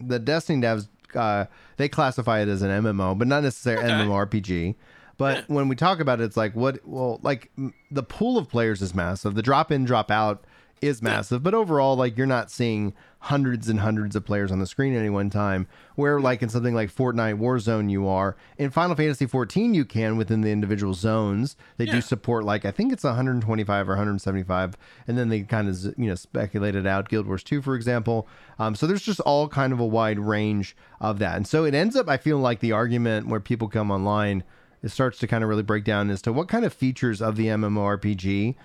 [0.00, 3.92] the Destiny devs uh, they classify it as an MMO, but not necessarily Okay.
[4.04, 4.74] MMORPG.
[5.18, 6.86] But when we talk about it, it's like what?
[6.86, 9.34] Well, like m- the pool of players is massive.
[9.34, 10.44] The drop in, drop out
[10.80, 11.42] is massive.
[11.42, 12.92] But overall, like you're not seeing
[13.26, 15.68] hundreds and hundreds of players on the screen at any one time.
[15.94, 20.16] Where like in something like Fortnite Warzone, you are in Final Fantasy 14, you can
[20.16, 21.54] within the individual zones.
[21.76, 21.92] They Yeah.
[21.94, 26.08] do support like I think it's 125 or 175, and then they kind of you
[26.08, 28.26] know speculated out Guild Wars 2, for example.
[28.58, 31.74] Um, so there's just all kind of a wide range of that, and so it
[31.74, 34.42] ends up I feel like the argument where people come online
[34.82, 37.36] it starts to kind of really break down as to what kind of features of
[37.36, 38.56] the MMORPG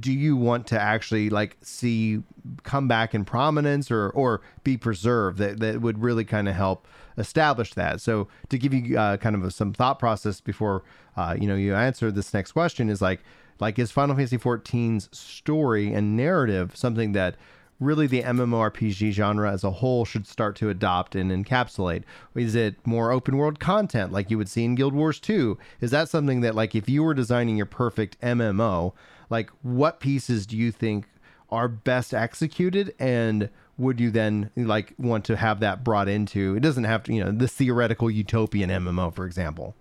[0.00, 2.22] do you want to actually like see
[2.64, 6.86] come back in prominence or or be preserved that that would really kind of help
[7.18, 10.82] establish that so to give you uh, kind of a, some thought process before
[11.16, 13.20] uh, you know you answer this next question is like
[13.60, 17.36] like is final fantasy 14's story and narrative something that
[17.78, 22.04] really the MMORPG genre as a whole should start to adopt and encapsulate?
[22.34, 25.58] Is it more open world content like you would see in Guild Wars 2?
[25.80, 28.94] Is that something that like if you were designing your perfect MMO,
[29.30, 31.06] like what pieces do you think
[31.50, 36.60] are best executed and would you then like want to have that brought into it
[36.60, 39.74] doesn't have to you know the theoretical utopian mmo for example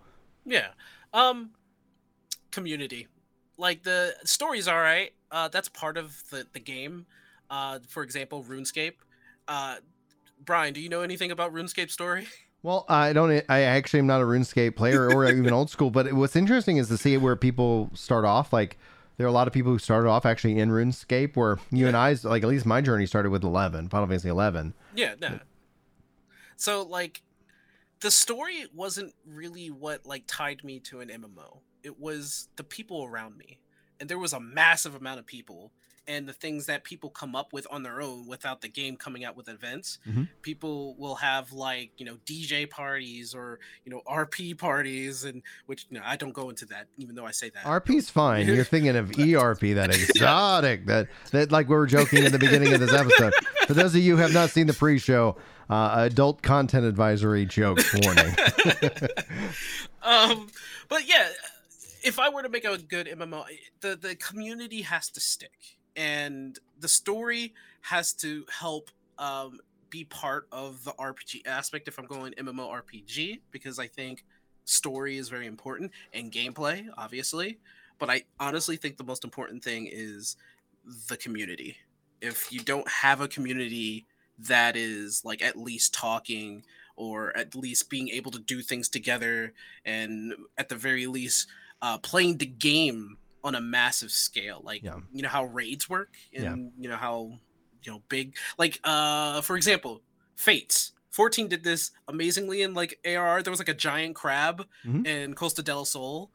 [0.45, 0.67] Yeah.
[1.13, 1.51] Um
[2.51, 3.07] community.
[3.57, 5.11] Like the story's all right.
[5.31, 7.05] Uh that's part of the the game.
[7.49, 8.95] Uh for example, RuneScape.
[9.47, 9.77] Uh
[10.43, 12.27] Brian, do you know anything about RuneScape story?
[12.63, 13.43] Well, I don't.
[13.47, 15.91] I actually am not a RuneScape player or even old school.
[15.91, 18.51] But what's interesting is to see where people start off.
[18.51, 18.79] Like
[19.17, 21.35] there are a lot of people who started off actually in RuneScape.
[21.35, 24.73] Where you and I's like at least my journey started with eleven, Final Fantasy eleven.
[24.95, 25.39] Yeah, no.
[26.57, 27.21] So like
[28.01, 31.59] the story wasn't really what like tied me to an MMO.
[31.83, 33.59] It was the people around me.
[33.99, 35.71] And there was a massive amount of people
[36.07, 39.23] and the things that people come up with on their own without the game coming
[39.25, 39.99] out with events.
[40.07, 40.29] Mhm.
[40.41, 45.87] People will have like, you know, DJ parties or, you know, RP parties and which
[45.89, 47.63] you know, I don't go into that even though I say that.
[47.65, 48.47] RP's fine.
[48.47, 52.73] You're thinking of ERP, that exotic, that that like we were joking at the beginning
[52.73, 53.33] of this episode.
[53.67, 55.37] For those of you who have not seen the pre-show,
[55.69, 58.35] uh, adult content advisory joke warning.
[60.03, 60.47] um
[60.89, 61.29] but yeah
[62.03, 63.43] if i were to make a good mmo
[63.81, 70.47] the the community has to stick and the story has to help um be part
[70.51, 74.25] of the rpg aspect if i'm going mmo rpg because i think
[74.65, 77.59] story is very important and gameplay obviously.
[77.97, 80.35] But i honestly think the most important thing is
[81.07, 81.77] the community.
[82.21, 84.05] If you don't have a community
[84.39, 86.63] that is like at least talking
[86.97, 89.53] or at least being able to do things together
[89.85, 91.47] and at the very least
[91.81, 94.97] uh, playing the game on a massive scale like Yeah.
[95.13, 96.55] you know how raids work and Yeah.
[96.81, 97.39] you know how
[97.83, 100.01] you know big like uh for example
[100.35, 100.91] Fates.
[101.11, 103.41] 14 did this amazingly in like ARR.
[103.41, 105.07] There was like a giant crab Mhm.
[105.07, 106.29] in Costa del Sol.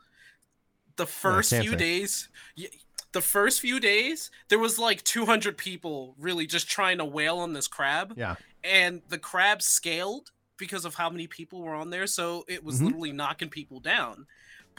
[0.96, 2.28] The first can't few days,
[3.12, 7.52] the first few days, there was like 200 people really just trying to wail on
[7.52, 8.36] this crab Yeah.
[8.64, 12.80] and the crab scaled because of how many people were on there so it was
[12.80, 12.84] Mhm.
[12.84, 14.26] literally knocking people down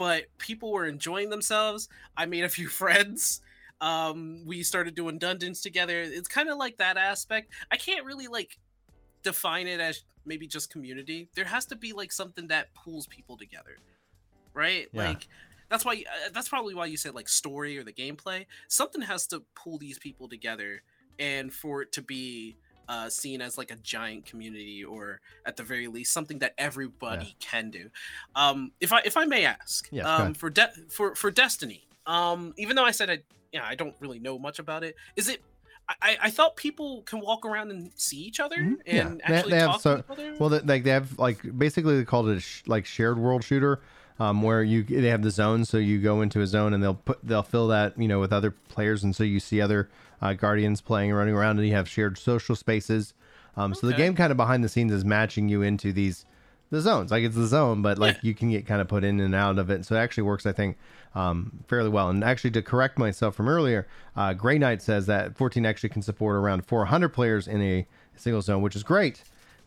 [0.02, 1.88] but people were enjoying themselves.
[2.16, 3.40] I made a few friends.
[3.80, 6.00] Um we started doing dungeons together.
[6.02, 7.52] It's kind of like that aspect.
[7.70, 8.58] I can't really like
[9.22, 11.28] define it as maybe just community.
[11.36, 13.76] There has to be like something that pulls people together
[14.54, 14.88] right?
[14.92, 15.08] Yeah.
[15.08, 15.28] like
[15.68, 18.46] that's why uh, that's probably why you said like story or the gameplay.
[18.68, 20.82] Something has to pull these people together
[21.18, 22.56] and for it to be
[22.88, 27.34] uh, seen as like a giant community or at the very least something that everybody
[27.40, 27.88] can do
[28.34, 32.52] um if i if i may ask Yeah, um for de- for for destiny um
[32.56, 33.18] even though i said i
[33.52, 35.42] yeah i don't really know much about it is it
[36.00, 39.06] I, I thought people can walk around and see each other Mhm, yeah.
[39.08, 40.34] and They- actually they have talk so- to each other.
[40.38, 43.42] Well, they, like they have like basically they called it a sh- like shared world
[43.42, 43.80] shooter,
[44.20, 46.94] um, where you they have the zone, so you go into a zone and they'll
[46.94, 49.88] put they'll fill that you know with other players, and so you see other
[50.20, 53.14] uh, guardians playing and running around, and you have shared social spaces.
[53.56, 56.24] Um, So the game kind of behind the scenes is matching you into these
[56.70, 58.20] the zones, like it's the zone, but like Yeah.
[58.22, 59.84] you can get kind of put in and out of it.
[59.84, 60.78] So it actually works, I think,
[61.14, 62.08] um, fairly well.
[62.08, 66.00] And actually, to correct myself from earlier, uh, Grey Knight says that 14 actually can
[66.00, 69.22] support around 400 players in a single zone, which is great,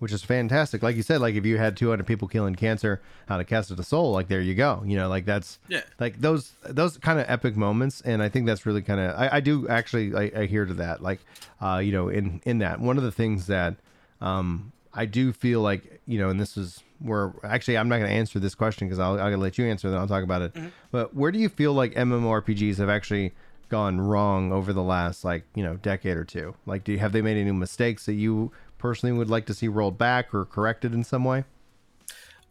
[0.05, 0.83] which is fantastic.
[0.83, 3.83] Like you said, like if you had 200 people killing cancer out of Costa del
[3.83, 4.83] Sol, like there you go.
[4.85, 5.81] You know, like that's Yeah.
[5.99, 9.29] like those those kind of epic moments, and I think that's really kind of I,
[9.37, 11.01] I do actually I, I hear to that.
[11.01, 11.21] Like,
[11.59, 13.77] uh, you know, in in that one of the things that
[14.21, 18.09] um, I do feel like you know, and this is where actually I'm not going
[18.11, 20.55] to answer this question because I'll, I'll let you answer, then I'll talk about it.
[20.91, 23.33] But where do you feel like MMORPGs have actually
[23.69, 26.53] gone wrong over the last like you know decade or two?
[26.67, 29.67] Like, do you, have they made any mistakes that you personally would like to see
[29.67, 31.43] rolled back or corrected in some way?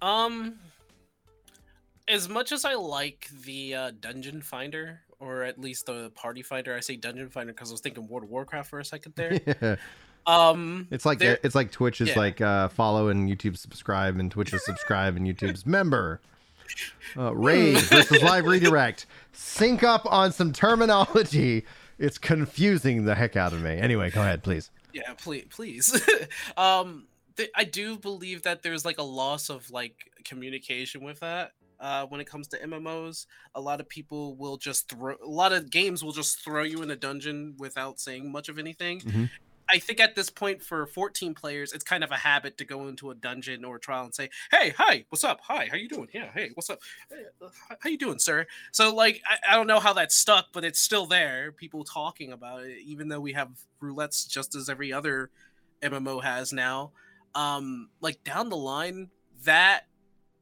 [0.03, 0.57] Um,
[2.09, 6.75] as much as I like the uh, Dungeon Finder, or at least the Party Finder,
[6.75, 9.79] I say Dungeon Finder because I was thinking World of Warcraft for a second there.
[10.27, 12.19] um, It's like there- it's like Twitch is yeah.
[12.19, 16.21] like uh, follow and YouTube subscribe and Twitch is subscribe and YouTube's member.
[17.17, 19.07] Uh, raid versus live redirect.
[19.33, 21.65] Sync up on some terminology.
[21.99, 23.77] It's confusing the heck out of me.
[23.79, 24.71] Anyway, go ahead, please.
[24.95, 26.01] Yeah, please, please.
[26.57, 31.53] um, th- I do believe that there's like a loss of like communication with that.
[31.81, 33.27] Uh, when it comes to MMOs,
[33.57, 35.17] a lot of people will just throw.
[35.23, 38.59] A lot of games will just throw you in a dungeon without saying much of
[38.59, 39.01] anything.
[39.01, 39.29] Mhm.
[39.69, 42.89] I think at this point for 14 players, it's kind of a habit to go
[42.89, 45.41] into a dungeon or a trial and say, "Hey, hi, what's up?
[45.45, 46.09] Hi, how you doing?
[46.13, 46.81] Yeah, hey, what's up?
[47.11, 47.49] Uh,
[47.81, 50.79] how you doing, sir?" So like, I, I don't know how that stuck, but it's
[50.79, 51.53] still there.
[51.53, 53.51] People talking about it, even though we have
[53.83, 55.31] roulettes just as every other
[55.83, 56.93] MMO has now.
[57.35, 59.11] Um, like down the line,
[59.45, 59.87] that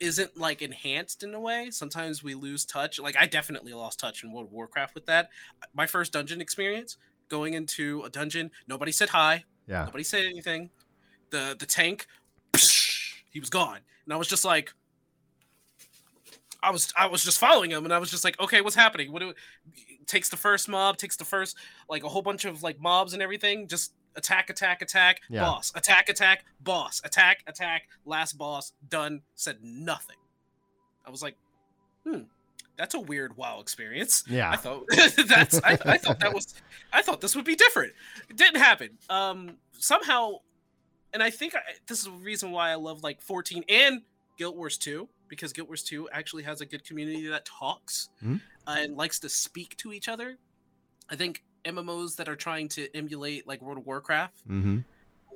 [0.02, 1.70] isn't like enhanced in a way.
[1.70, 2.98] Sometimes we lose touch.
[2.98, 5.30] Like I definitely lost touch in World of Warcraft with that.
[5.72, 6.96] My first dungeon experience,
[7.33, 9.45] going into a dungeon, nobody said hi.
[9.66, 9.87] Yeah.
[9.87, 10.68] Nobody said anything.
[11.31, 12.07] The the tank,
[13.31, 14.73] he was gone, and I was just like,
[16.62, 19.11] I was I was just following him, and I was just like, okay, what's happening?
[19.11, 19.33] What do
[20.07, 21.57] takes the first mob, takes the first
[21.88, 25.40] like a whole bunch of like mobs and everything, just attack, attack, attack, Yeah.
[25.40, 29.23] boss, attack, attack, boss, attack, attack, last boss, done.
[29.37, 30.16] Said nothing.
[31.07, 31.37] I was like,
[32.05, 32.25] hmm,
[32.76, 34.24] that's a weird WoW experience.
[34.28, 34.85] Yeah, I thought
[35.28, 36.54] that's I, I thought that was
[36.92, 37.92] I thought this would be different.
[38.28, 38.90] It didn't happen.
[39.11, 40.37] Um somehow
[41.12, 44.02] and I think I, this is the reason why I love like 14 and
[44.38, 48.40] Guild Wars 2 because Guild Wars 2 actually has a good community that talks Mhm.
[48.66, 50.37] uh, and likes to speak to each other.
[51.11, 54.78] I think MMOs that are trying to emulate like World of Warcraft Mm-hmm.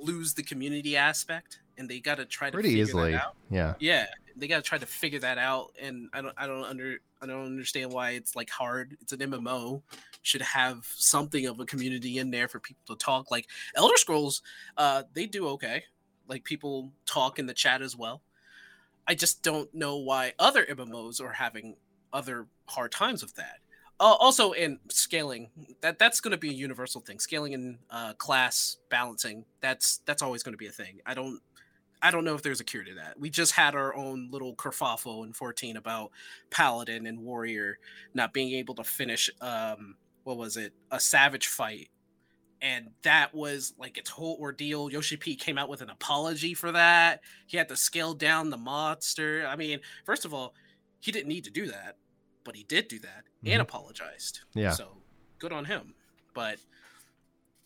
[0.01, 3.13] lose the community aspect and they got to try to Pretty figure easily.
[3.13, 3.37] that out.
[3.51, 3.75] Yeah.
[3.79, 6.99] Yeah, they got to try to figure that out, and I don't, I don't under,
[7.23, 8.97] I don't understand why it's like hard.
[9.01, 9.83] It's an MMO,
[10.23, 13.31] should have something of a community in there for people to talk.
[13.31, 14.43] Like Elder Scrolls,
[14.77, 15.85] uh, they do okay.
[16.29, 18.23] Like people talk in the chat as well.
[19.09, 21.77] I just don't know why other MMOs are having
[22.13, 23.59] other hard times with that.
[23.99, 25.49] Uh, also, in scaling,
[25.81, 27.19] that that's going to be a universal thing.
[27.19, 31.01] Scaling and uh, class balancing, that's that's always going to be a thing.
[31.07, 31.41] I don't
[32.03, 33.19] I don't know if there's a cure to that.
[33.19, 36.11] We just had our own little kerfuffle in 14 about
[36.51, 37.79] Paladin and Warrior
[38.15, 40.73] not being able to finish um what was it?
[40.91, 41.89] A savage fight.
[42.61, 44.91] And that was like its whole ordeal.
[44.91, 47.21] Yoshi P came out with an apology for that.
[47.47, 49.47] He had to scale down the monster.
[49.47, 50.55] I mean, first of all,
[51.01, 51.97] he didn't need to do that,
[52.45, 53.63] but he did do that and Mhm.
[53.63, 54.41] apologized.
[54.55, 54.73] Yeah.
[54.73, 55.01] So
[55.39, 55.95] good on him.
[56.35, 56.59] But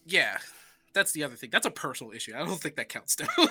[0.04, 0.38] yeah,
[0.92, 1.50] that's the other thing.
[1.50, 2.32] That's a personal issue.
[2.34, 3.26] I don't think that counts though.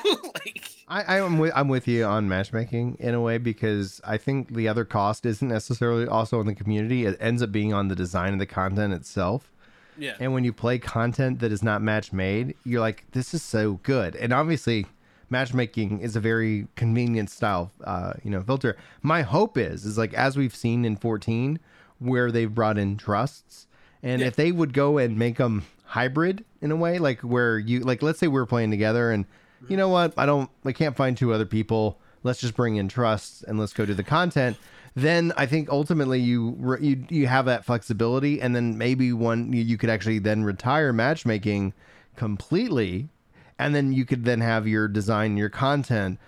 [0.45, 4.53] like I, I'm with I'm with you on matchmaking in a way because I think
[4.55, 7.05] the other cost isn't necessarily also on the community.
[7.05, 9.51] It ends up being on the design of the content itself.
[9.97, 10.15] yeah.
[10.19, 13.79] And when you play content that is not match made, you're like, this is so
[13.83, 14.15] good.
[14.15, 14.85] And obviously,
[15.29, 18.77] matchmaking is a very convenient style, uh, you know, filter.
[19.01, 21.59] My hope is, is like as we've seen in 14,
[21.99, 23.67] where they've brought in trusts,
[24.01, 24.27] and Yeah.
[24.27, 28.01] if they would go and make them hybrid in a way, like where you, like,
[28.01, 29.25] let's say we're playing together, and
[29.67, 31.99] you know what, I don't, I can't find two other people.
[32.23, 34.57] Let's just bring in trusts and let's go do the content
[34.95, 39.63] then I think ultimately you you you have that flexibility, and then maybe one you,
[39.63, 41.73] you could actually then retire matchmaking
[42.15, 43.09] completely,
[43.57, 46.19] and then you could then have your design your content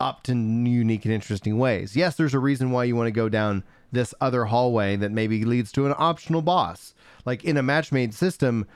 [0.00, 1.96] up to unique and interesting ways.
[1.96, 5.44] Yes, there's a reason why you want to go down this other hallway that maybe
[5.44, 6.94] leads to an optional boss.
[7.24, 8.66] Like in a match made system,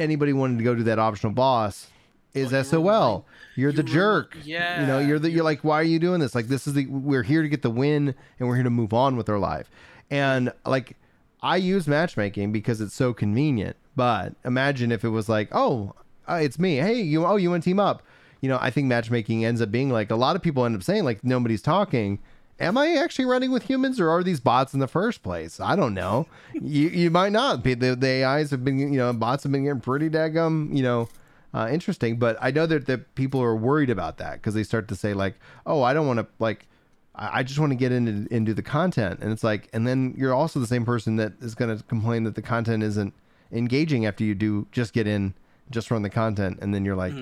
[0.00, 1.88] anybody wanting to go to that optional boss
[2.34, 3.26] is Oh, SOL.
[3.56, 4.36] You're the you jerk.
[4.80, 6.34] You know, you're the you're like, why are you doing this?
[6.34, 8.92] Like this is the we're here to get the win and we're here to move
[8.92, 9.70] on with our life.
[10.10, 10.96] And like
[11.42, 13.76] I use matchmaking because it's so convenient.
[13.96, 15.94] But imagine if it was like, oh,
[16.28, 16.76] uh, it's me.
[16.76, 18.02] Hey, you oh you want to team up?
[18.40, 20.82] You know, I think matchmaking ends up being like a lot of people end up
[20.82, 22.18] saying like nobody's talking.
[22.60, 25.58] Am I actually running with humans or are these bots in the first place?
[25.60, 26.26] I don't know.
[26.52, 27.62] you you might not.
[27.62, 27.74] be.
[27.74, 31.08] The, the AIs have been you know bots have been getting pretty daggum you know
[31.54, 32.18] uh, interesting.
[32.18, 35.14] But I know that that people are worried about that because they start to say
[35.14, 36.66] like, oh, I don't want to like.
[37.14, 40.14] I I just want to get into into the content, and it's like, and then
[40.16, 43.14] you're also the same person that is going to complain that the content isn't
[43.52, 45.34] engaging after you do just get in,
[45.70, 47.14] just run the content, and then you're like,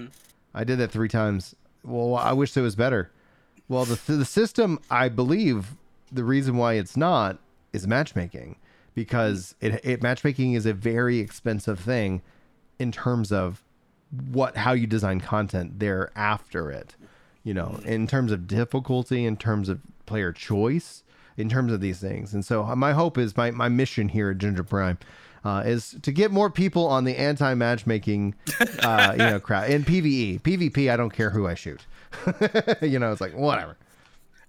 [0.53, 1.55] I did that three times.
[1.85, 3.11] Well, I wish it was better.
[3.68, 5.76] Well, the the system, I believe,
[6.11, 7.38] the reason why it's not
[7.72, 8.57] is matchmaking
[8.94, 12.22] because it, it matchmaking is a very expensive thing
[12.78, 13.62] in terms of
[14.31, 16.96] what how you design content there after it
[17.44, 21.02] you know in terms of difficulty in terms of player choice
[21.38, 22.35] in terms of these things.
[22.35, 24.98] And so uh, my hope is my, my mission here at ginger prime
[25.44, 28.35] uh, is to get more people on the anti-matchmaking
[28.81, 31.87] uh, you know crowd in pve pvp i don't care who i shoot
[32.83, 33.77] you know it's like whatever.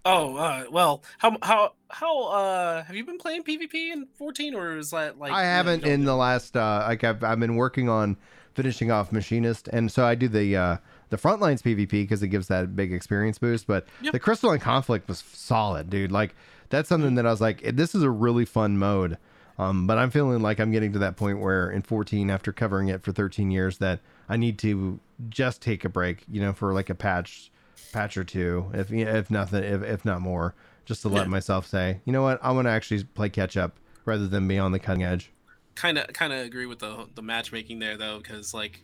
[0.05, 4.77] Oh, uh, well, how how how uh have you been playing PvP in 14 or
[4.77, 7.39] is that like I you know, you haven't in the last uh like I've, I've
[7.39, 8.17] been working on
[8.53, 10.77] finishing off machinist and so I do the uh
[11.09, 14.13] the frontlines PvP because it gives that big experience boost but Yep.
[14.13, 16.11] the crystalline conflict was solid dude.
[16.11, 16.33] Like
[16.69, 19.17] that's something that I was like this is a really fun mode
[19.57, 22.87] um but I'm feeling like I'm getting to that point where in 14 after covering
[22.87, 26.73] it for 13 years that I need to just take a break you know for
[26.73, 27.51] like a patch
[27.91, 31.29] patch or two if if nothing if, if not more just to let Yeah.
[31.29, 32.39] myself say you know what?
[32.41, 35.31] I want to actually play catch up rather than be on the cutting edge.
[35.75, 38.81] Kind of kind of agree with the the matchmaking there though because like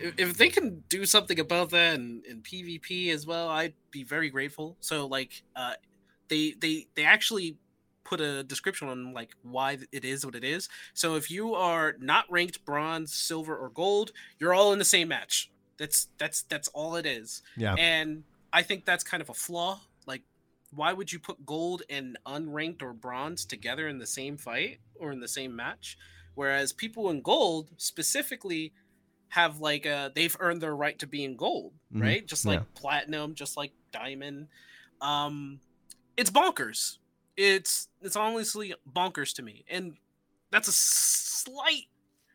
[0.00, 4.30] if, they can do something about that in, in pvp as well i'd be very
[4.30, 4.76] grateful.
[4.80, 5.74] So like uh
[6.28, 7.56] they they they actually
[8.08, 11.94] put a description on like why it is what it is so if you are
[12.00, 16.68] not ranked bronze silver or gold you're all in the same match that's that's that's
[16.68, 19.78] all it is yeah and I think that's kind of a flaw.
[20.06, 20.22] Like,
[20.72, 25.12] why would you put gold and unranked or bronze together in the same fight or
[25.12, 25.98] in the same match?
[26.34, 28.72] Whereas people in gold specifically
[29.28, 32.00] have like uh they've earned their right to be in gold, Mhm.
[32.02, 32.26] right?
[32.26, 32.64] Just like Yeah.
[32.74, 34.48] platinum, just like diamond.
[35.02, 35.60] Um
[36.16, 36.96] it's bonkers.
[37.38, 39.64] It's it's honestly bonkers to me.
[39.70, 39.94] And
[40.50, 41.86] that's a slight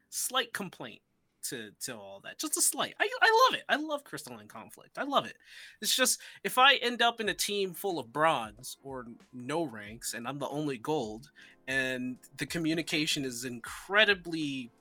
[0.10, 1.02] slight complaint
[1.50, 2.40] to to all that.
[2.40, 2.96] Just a slight.
[3.02, 3.66] I I love it.
[3.68, 4.98] I love crystalline conflict.
[4.98, 5.36] I love it.
[5.82, 10.14] It's just if I end up in a team full of bronze or no ranks
[10.14, 11.30] and I'm the only gold
[11.68, 14.72] and the communication is incredibly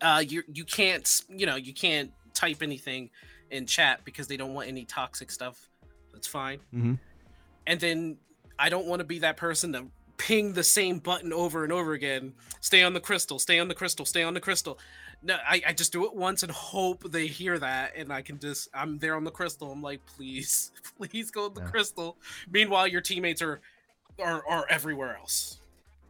[0.00, 3.08] uh you you can't you know, you can't type anything
[3.52, 5.70] in chat because they don't want any toxic stuff.
[6.12, 6.58] That's fine.
[6.74, 6.94] Mm-hmm.
[7.68, 8.16] And then
[8.58, 11.92] I don't want to be that person to ping the same button over and over
[11.92, 12.32] again.
[12.60, 14.78] Stay on the crystal, stay on the crystal, stay on the crystal.
[15.22, 18.38] No, I, I just do it once and hope they hear that and I can
[18.38, 19.70] just I'm there on the crystal.
[19.70, 21.68] I'm like, please, please go on the Yeah.
[21.68, 22.16] crystal.
[22.50, 23.60] Meanwhile, your teammates are
[24.20, 25.60] are are everywhere else.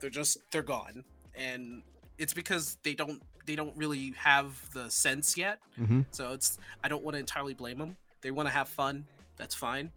[0.00, 1.04] They're just they're gone.
[1.34, 1.82] And
[2.18, 5.58] it's because they don't they don't really have the sense yet.
[5.76, 7.96] hmm So it's I don't want to entirely blame them.
[8.22, 9.06] They want to have fun.
[9.36, 9.90] That's fine.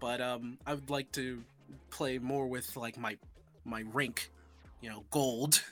[0.00, 1.42] But um I would like to
[1.90, 3.16] play more with like my
[3.64, 4.30] my rank,
[4.80, 5.62] you know, gold,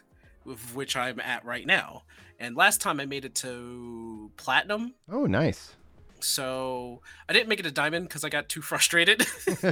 [0.45, 2.03] with which I'm at right now.
[2.41, 4.95] And last time I made it to platinum.
[5.09, 5.75] Oh, nice.
[6.21, 9.25] So I didn't make it to diamond because I got too frustrated.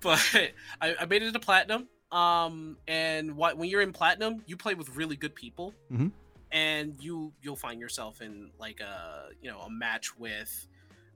[0.00, 0.34] but
[0.80, 1.88] I, I made it to platinum.
[2.12, 5.74] Um, and what when you're in platinum, you play with really good people.
[5.92, 6.12] Mhm.
[6.52, 10.66] and you you'll find yourself in like a you know a match with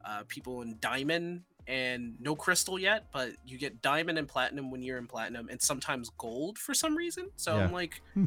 [0.05, 4.83] uh, people in diamond and no crystal yet, but you get diamond and platinum when
[4.83, 7.31] you're in platinum, and sometimes gold for some reason.
[7.37, 7.65] So Yeah.
[7.65, 8.25] I'm like, Hmm.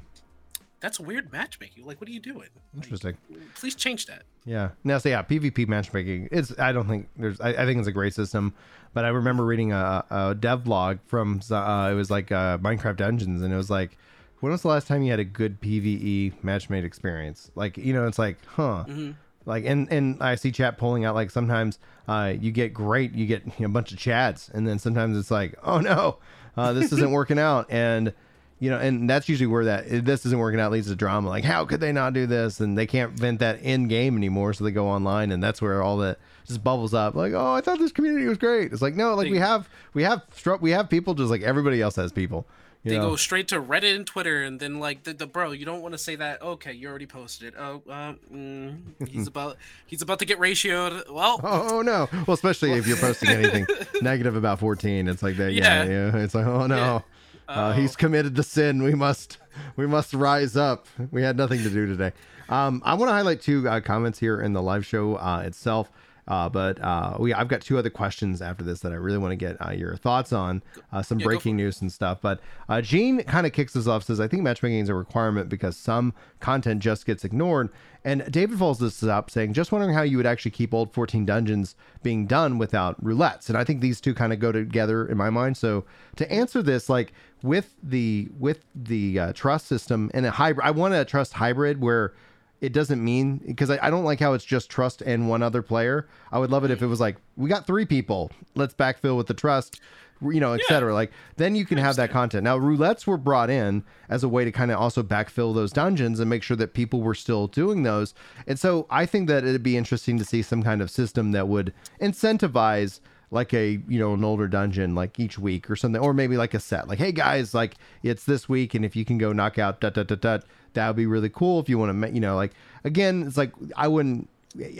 [0.80, 1.86] that's weird matchmaking.
[1.86, 2.50] Like, what are you doing?
[2.74, 3.18] Like, Interesting.
[3.56, 4.24] please change that.
[4.46, 4.70] Yeah.
[4.84, 6.30] Now, so yeah, PvP matchmaking.
[6.32, 6.58] It's.
[6.60, 7.40] I don't think there's.
[7.42, 8.54] I, I think it's a great system,
[8.94, 11.42] but I remember reading a, a dev blog from.
[11.52, 13.98] Uh, it was like uh, Minecraft Dungeons, and it was like,
[14.40, 17.52] when was the last time you had a good PVE matchmade experience?
[17.56, 18.84] Like, you know, it's like, huh.
[18.86, 19.12] hmm
[19.48, 23.26] Like, and and I see chat pulling out like sometimes uh, you get great, you
[23.26, 26.18] get you know, a bunch of chads, and then sometimes it's like, oh no,
[26.58, 28.14] uh, this isn't working out, and
[28.60, 31.30] you know, and that's usually where that this isn't working out leads to drama.
[31.30, 32.60] Like, how could they not do this?
[32.60, 35.82] And they can't vent that in game anymore, so they go online, and that's where
[35.82, 37.16] all that just bubbles up.
[37.16, 38.74] Like, oh, I thought this community was great.
[38.74, 40.24] It's like, no, like we have we have
[40.60, 42.46] we have people just like everybody else has people.
[42.84, 43.10] You They know?
[43.10, 45.94] go straight to Reddit and Twitter, and then like the, the bro, you don't want
[45.94, 46.42] to say that.
[46.42, 47.54] Okay, you already posted it.
[47.60, 48.78] Oh, uh, mm,
[49.10, 51.10] he's about he's about to get ratioed.
[51.12, 52.08] Well, Oh no!
[52.28, 53.66] Well, especially if you're posting anything
[54.02, 55.54] negative about 14, it's like that.
[55.54, 55.90] Yeah, yeah.
[56.14, 56.18] Yeah.
[56.24, 57.04] It's like, oh no,
[57.50, 57.72] uh, Uh-oh.
[57.74, 58.84] he's committed to sin.
[58.84, 59.38] We must,
[59.76, 60.86] we must rise up.
[61.12, 62.12] We had nothing to do today.
[62.50, 65.92] Um, I want to highlight two uh, comments here in the live show uh, itself.
[66.28, 69.32] Uh, but uh, we, I've got two other questions after this that I really want
[69.32, 70.62] to get uh, your thoughts on.
[70.92, 72.20] Uh, some Yeah, breaking news and stuff.
[72.22, 74.04] But uh, Gene kind of kicks us off.
[74.04, 77.70] Says I think matchmaking is a requirement because some content just gets ignored.
[78.04, 81.26] And David follows this up saying, just wondering how you would actually keep old 14
[81.26, 83.50] dungeons being done without roulettes.
[83.50, 85.58] And I think these two kind of go together in my mind.
[85.58, 85.84] So
[86.16, 87.12] to answer this, like
[87.44, 91.82] with the with the uh, trust system and a hybrid, I want a trust hybrid
[91.82, 92.14] where
[92.62, 95.62] it doesn't mean because I, I don't like how it's just trust and one other
[95.62, 96.08] player.
[96.32, 99.28] I would love it if it was like we got three people, let's backfill with
[99.28, 99.80] the trust,
[100.22, 100.94] you know, etc.
[100.94, 102.44] Like then you can have that content.
[102.44, 106.20] Now roulettes were brought in as a way to kind of also backfill those dungeons
[106.20, 108.14] and make sure that people were still doing those.
[108.48, 111.48] And so I think that it'd be interesting to see some kind of system that
[111.48, 113.00] would incentivize
[113.32, 116.54] like a you know an older dungeon like each week or something or maybe like
[116.54, 119.60] a set like hey guys like it's this week and if you can go knock
[119.60, 122.20] out dot dot dot dot that would be really cool if you want to you
[122.20, 122.54] know like
[122.84, 124.30] again it's like i wouldn't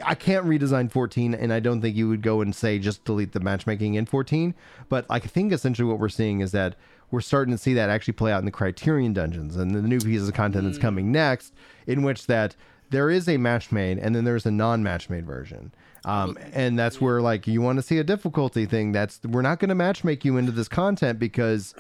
[0.06, 3.34] i can't redesign 14 and i don't think you would go and say just delete
[3.34, 4.56] the matchmaking in 14
[4.88, 6.76] but i think essentially what we're seeing is that
[7.12, 10.00] we're starting to see that actually play out in the criterion dungeons and the new
[10.00, 10.82] pieces of content that's mm.
[10.82, 11.54] coming next
[11.86, 12.56] in which that
[12.90, 15.72] there is a match made and then there's a non-match made version
[16.08, 19.60] um, and that's where like you want to see a difficulty thing that's we're not
[19.60, 21.76] going to matchmake you into this content because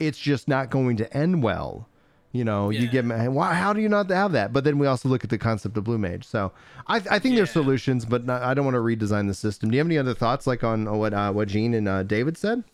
[0.00, 1.88] it's just not going to end well.
[2.32, 4.52] You know you get why how do you not have that?
[4.52, 6.24] But then we also look at the concept of blue mage.
[6.24, 6.52] So
[6.86, 9.70] i, I think there's solutions but not, i don't want to redesign the system.
[9.70, 12.36] Do you have any other thoughts like on what uh, what gene and uh, david
[12.36, 12.64] said?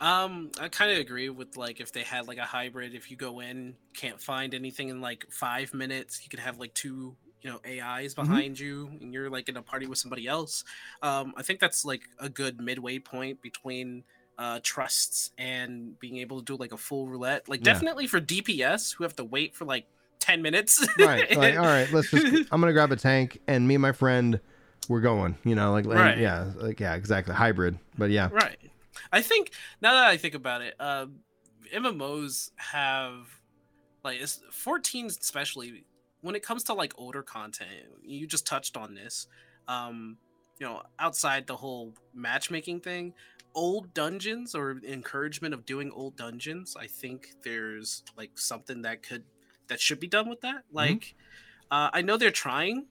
[0.00, 2.94] Um, I kind of agree with like if they had like a hybrid.
[2.94, 6.74] If you go in, can't find anything in like five minutes, you could have like
[6.74, 10.64] two, you know, AIs behind you, and you're like in a party with somebody else.
[11.02, 14.02] Um, I think that's like a good midway point between
[14.36, 17.48] uh trusts and being able to do like a full roulette.
[17.48, 17.72] Like Yeah.
[17.74, 19.86] definitely for DPS who have to wait for like
[20.18, 20.84] ten minutes.
[20.98, 23.92] right like all right let's just i'm gonna grab a tank and me and my
[23.92, 24.40] friend
[24.88, 26.16] we're going you know like, Right.
[26.16, 28.56] yeah like yeah exactly hybrid but yeah Right.
[29.12, 29.50] I think
[29.82, 31.06] now that I think about it, uh,
[31.74, 33.26] MMOs have
[34.02, 35.84] like it's 14 especially
[36.24, 37.70] when it comes to like older content.
[38.02, 39.26] You just touched on this.
[39.68, 40.16] Um,
[40.58, 43.12] you know, outside the whole matchmaking thing,
[43.54, 46.76] old dungeons or encouragement of doing old dungeons.
[46.80, 49.24] I think there's like something that could
[49.68, 50.62] that should be done with that.
[50.72, 51.14] Like,
[51.70, 52.86] uh, I know they're trying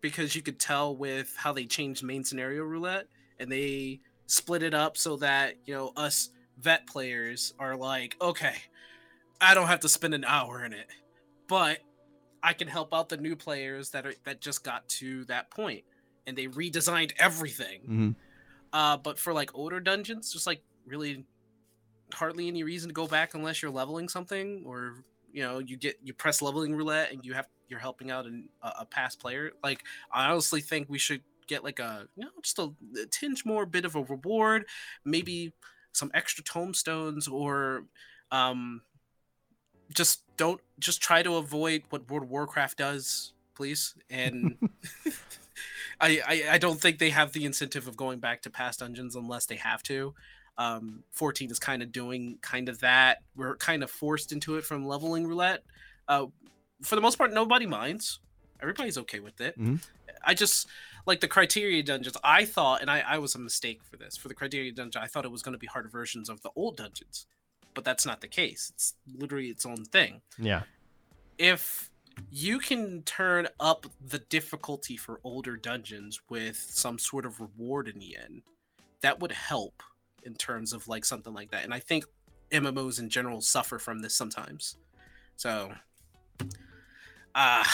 [0.00, 3.08] because you could tell with how they changed main scenario roulette
[3.38, 8.54] and they split it up so that you know us vet players are like okay
[9.40, 10.86] i don't have to spend an hour in it
[11.48, 11.80] but
[12.42, 15.84] i can help out the new players that are that just got to that point
[16.26, 18.14] and they redesigned everything Mhm.
[18.72, 21.24] uh but for like older dungeons just like really
[22.14, 25.98] hardly any reason to go back unless you're leveling something or you know you get
[26.02, 29.52] you press leveling roulette and you have you're helping out an, a, a past player
[29.62, 33.44] like i honestly think we should get like a you know just a, a tinge
[33.44, 34.64] more bit of a reward
[35.04, 35.52] maybe
[35.92, 37.84] some extra tombstones or
[38.32, 38.82] um
[39.94, 43.94] just don't just try to avoid what world of warcraft does please.
[44.08, 44.56] And
[46.00, 49.14] I, I i don't think they have the incentive of going back to past dungeons
[49.14, 50.14] unless they have to.
[50.56, 53.18] Um 14 is kind of doing kind of that.
[53.36, 55.62] We're kind of forced into it from leveling roulette.
[56.08, 56.26] Uh
[56.82, 58.20] for the most part nobody minds.
[58.62, 59.58] Everybody's okay with it.
[59.58, 59.80] Mhm.
[60.24, 60.66] i just
[61.06, 64.16] like the criterion dungeons i thought and i i was a mistake for this.
[64.16, 66.50] For the criterion dungeon i thought it was going to be harder versions of the
[66.56, 67.26] old dungeons
[67.74, 70.62] but that's not the case it's literally its own thing yeah
[71.38, 71.90] if
[72.30, 77.98] you can turn up the difficulty for older dungeons with some sort of reward in
[77.98, 78.42] the end.
[79.00, 79.82] That would help
[80.24, 81.64] in terms of like something like that.
[81.64, 82.04] And I think
[82.50, 84.76] MMOs in general suffer from this sometimes.
[85.36, 85.72] So
[87.34, 87.64] uh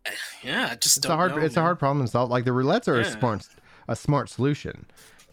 [0.42, 2.30] yeah, I just It's don't a hard know, it's a hard problem to solve.
[2.30, 3.46] Like the roulettes are a smart
[3.88, 4.86] a smart solution.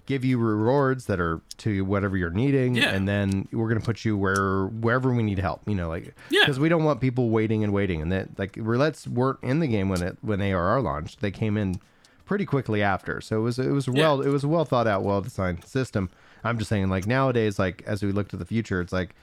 [0.06, 2.89] Give you rewards that are to whatever you're needing, Yeah.
[2.89, 5.62] and then we're gonna put you where wherever we need help.
[5.68, 6.41] You know, like Yeah.
[6.41, 8.01] because we don't want people waiting and waiting.
[8.01, 11.22] And that like roulettes weren't in the game when it when ARR launched.
[11.22, 11.80] They came in
[12.26, 15.04] pretty quickly after, so it was it was well it was a well thought out,
[15.04, 16.10] well designed system.
[16.43, 19.16] I'm just saying, like nowadays, like as we look to the future, it's like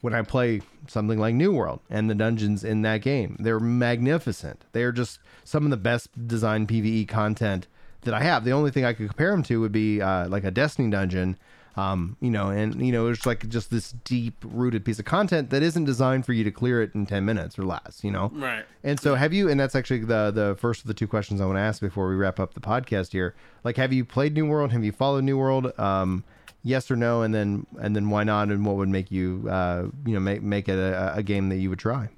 [0.00, 4.64] when I play something like New World and the dungeons in that game, they're magnificent.
[4.70, 7.66] They're just some of the best designed PVE content
[8.08, 8.44] that I have.
[8.44, 11.38] The only thing I could compare them to would be uh, like a Destiny dungeon,
[11.76, 15.50] um, you know, and you know, it's like just this deep rooted piece of content
[15.50, 18.30] that isn't designed for you to clear it in ten minutes or less, you know.
[18.34, 18.64] Right.
[18.82, 19.48] And so, have you?
[19.48, 22.08] And that's actually the the first of the two questions I want to ask before
[22.08, 23.34] we wrap up the podcast here.
[23.62, 24.72] Like, have you played New World?
[24.72, 25.78] Have you followed New World?
[25.78, 26.24] Um,
[26.62, 27.22] yes or no?
[27.22, 28.48] And then and then why not?
[28.48, 31.56] And what would make you uh, you know make make it a, a game that
[31.56, 32.08] you would try?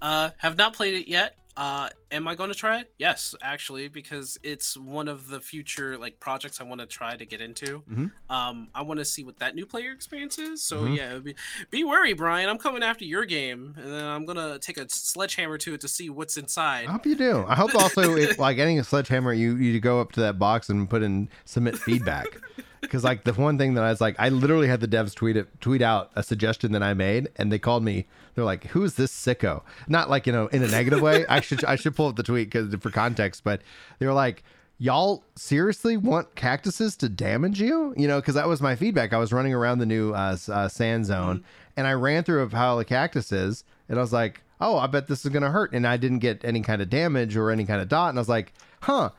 [0.00, 1.36] Uh, have not played it yet.
[1.56, 2.92] Uh, am I going to try it?
[2.98, 7.26] Yes, actually, because it's one of the future like projects I want to try to
[7.26, 7.82] get into.
[7.90, 8.12] Mhm.
[8.30, 10.62] Um, I want to see what that new player experience is.
[10.62, 10.96] So Mhm.
[10.96, 11.34] yeah, be,
[11.70, 12.48] be worried, Brian.
[12.48, 15.88] I'm coming after your game, and then I'm gonna take a sledgehammer to it to
[15.88, 16.86] see what's inside.
[16.88, 17.44] I hope you do.
[17.48, 20.68] I hope also, if, like getting a sledgehammer, you you go up to that box
[20.68, 22.26] and put in submit feedback.
[22.84, 25.38] Because like the one thing that I was like, I literally had the devs tweet
[25.38, 28.04] it, tweet out a suggestion that I made, and they called me.
[28.34, 31.24] They're like, "Who is this sicko?" Not like you know in a negative way.
[31.26, 33.60] I should I should pull up the tweet because for context, but
[33.98, 34.42] they were like.
[34.76, 37.94] Y'all seriously want cactuses to damage you?
[37.96, 39.12] You know, because that was my feedback.
[39.12, 41.44] I was running around the new uh, uh, sand zone,
[41.76, 45.06] and I ran through a pile of cactuses, and I was like, "Oh, I bet
[45.06, 47.80] this is gonna hurt." And I didn't get any kind of damage or any kind
[47.80, 49.10] of dot, and I was like, "Huh,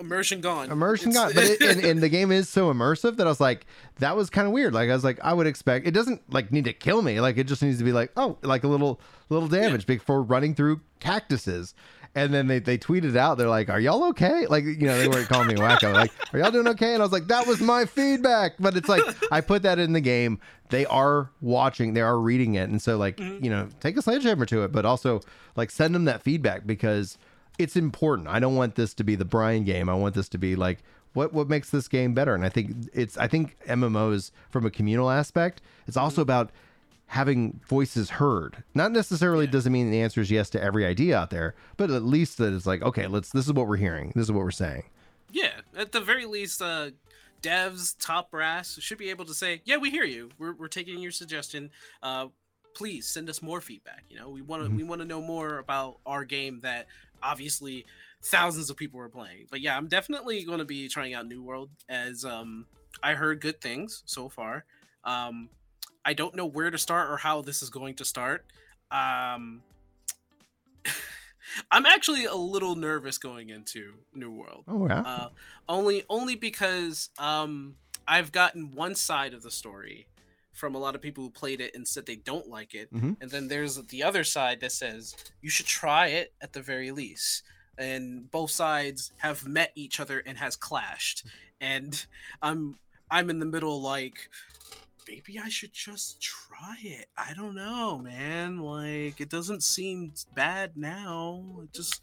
[0.00, 0.72] Immersion gone.
[0.72, 3.40] immersion It's- got." But it, and, and the game is so immersive that I was
[3.42, 3.66] like,
[3.98, 6.50] "That was kind of weird." Like I was like, I would expect it doesn't like
[6.50, 7.20] need to kill me.
[7.20, 10.54] Like it just needs to be like, oh, like a little little damage before running
[10.54, 11.74] through cactuses.
[12.16, 14.46] And then they, they tweeted out, they're like, Are y'all okay?
[14.46, 15.92] Like, you know, they weren't calling me wacko.
[15.92, 16.94] Like, are y'all doing okay?
[16.94, 18.54] And I was like, That was my feedback.
[18.58, 19.02] But it's like,
[19.32, 20.38] I put that in the game.
[20.70, 22.68] They are watching, they are reading it.
[22.68, 23.44] And so, like, mm-hmm.
[23.44, 25.20] you know, take a sledgehammer to it, but also,
[25.56, 27.18] like, send them that feedback because
[27.58, 28.28] it's important.
[28.28, 29.88] I don't want this to be the Brian game.
[29.88, 30.78] I want this to be like,
[31.14, 32.34] what what makes this game better?
[32.34, 36.22] And I think it's I think MMOs from a communal aspect, it's also mm-hmm.
[36.22, 36.50] about
[37.14, 38.64] having voices heard.
[38.74, 42.02] Not necessarily doesn't mean the answer is yes to every idea out there, but at
[42.02, 44.12] least that it's like, okay, let's this is what we're hearing.
[44.16, 44.82] This is what we're saying.
[45.30, 46.90] Yeah, at the very least, uh,
[47.40, 50.30] devs, top brass should be able to say, "Yeah, we hear you.
[50.38, 51.70] We're, we're taking your suggestion.
[52.02, 52.26] Uh,
[52.74, 54.04] please send us more feedback.
[54.10, 54.76] You know, we want to Mhm.
[54.76, 56.86] we want to know more about our game that
[57.22, 57.86] obviously
[58.22, 59.46] thousands of people are playing.
[59.50, 62.66] But yeah, I'm definitely going to be trying out New World as um,
[63.02, 64.64] I heard good things so far.
[65.04, 65.48] Um,
[66.04, 68.44] I don't know where to start or how this is going to start.
[68.90, 69.62] Um,
[71.70, 75.00] I'm actually a little nervous going into New World Oh yeah.
[75.00, 75.28] uh,
[75.68, 77.76] only only because um,
[78.08, 80.06] I've gotten one side of the story
[80.52, 83.16] from a lot of people who played it and said they don't like it, Mhm.
[83.20, 86.90] and then there's the other side that says you should try it at the very
[86.92, 87.42] least.
[87.76, 91.26] And both sides have met each other and has clashed,
[91.60, 92.04] and
[92.40, 92.78] I'm
[93.10, 94.28] I'm in the middle like
[95.08, 97.06] maybe I should just try it.
[97.16, 98.58] I don't know, man.
[98.58, 101.42] Like it doesn't seem bad now.
[101.62, 102.00] It just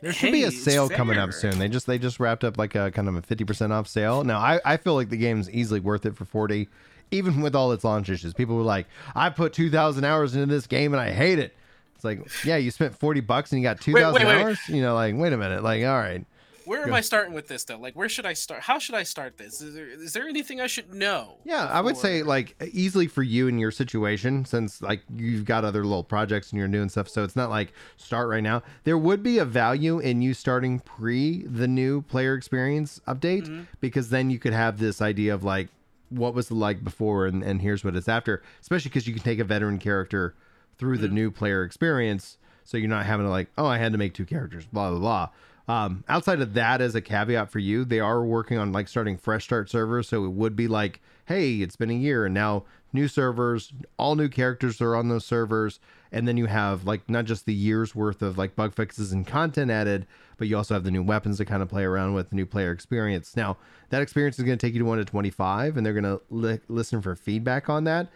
[0.00, 1.58] There should be a sale coming up soon.
[1.58, 4.24] They just they just wrapped up like a kind of a fifty percent off sale.
[4.24, 6.68] Now I, I feel like the game's easily worth it for forty,
[7.10, 8.34] even with all its launch issues.
[8.34, 11.54] People were like, I put two thousand hours into this game and I hate it.
[11.94, 14.58] It's like, yeah, you spent forty bucks and you got two thousand hours.
[14.68, 16.24] You know, like wait a minute, like all right.
[16.66, 16.94] Where am Go.
[16.94, 17.76] I starting with this though?
[17.78, 18.62] Like, where should I start?
[18.62, 19.60] How should I start this?
[19.60, 21.38] Is there is there anything I should know?
[21.44, 25.64] Yeah, I would say like easily for you in your situation, since like you've got
[25.64, 28.62] other little projects and you're doing stuff, so it's not like start right now.
[28.84, 33.66] There would be a value in you starting pre the new player experience update Mhm.
[33.80, 35.68] because then you could have this idea of like
[36.10, 38.42] what was it like before and, and here's what it's after.
[38.60, 40.34] Especially because you can take a veteran character
[40.78, 43.98] through the new player experience, so you're not having to like, oh, I had to
[43.98, 45.28] make two characters, blah blah blah.
[45.66, 49.16] Um, outside of that, as a caveat for you, they are working on like starting
[49.16, 52.64] fresh start servers, so it would be like, hey, it's been a year and now
[52.92, 55.80] new servers, all new characters are on those servers,
[56.12, 59.26] and then you have like not just the year's worth of like bug fixes and
[59.26, 60.06] content added,
[60.36, 62.46] but you also have the new weapons to kind of play around with, the new
[62.46, 63.36] player experience.
[63.36, 63.56] Now
[63.88, 66.04] that experience is going to take you to one to twenty five, and they're going
[66.04, 68.08] to li- listen for feedback on that,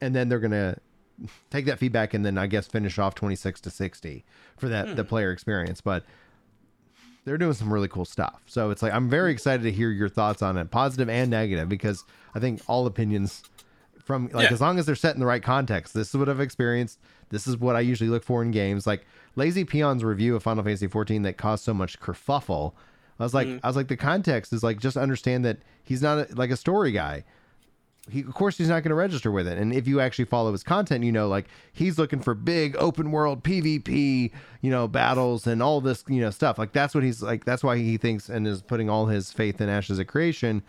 [0.00, 0.76] and then they're going to
[1.50, 4.24] take that feedback and then I guess finish off 26 to 60
[4.56, 5.82] for that the player experience.
[5.82, 6.04] But
[7.24, 8.40] they're doing some really cool stuff.
[8.46, 9.34] So it's like I'm very mm-hmm.
[9.34, 12.04] excited to hear your thoughts on it, positive and negative, because
[12.34, 13.42] I think all opinions
[14.04, 14.54] from like Yeah.
[14.54, 15.94] as long as they're set in the right context.
[15.94, 16.98] This is what I've experienced.
[17.28, 18.86] This is what I usually look for in games.
[18.86, 19.06] Like
[19.36, 22.72] Lazy Peon's review of Final Fantasy 14 that caused so much kerfuffle.
[23.18, 23.64] I was like, mm-hmm.
[23.64, 26.56] I was like, the context is like just understand that he's not a, like a
[26.56, 27.24] story guy
[28.08, 30.52] he of course he's not going to register with it and if you actually follow
[30.52, 34.32] his content you know like he's looking for big open world pvp
[34.62, 37.62] you know battles and all this you know stuff like that's what he's like that's
[37.62, 40.62] why he thinks and is putting all his faith in ashes of creation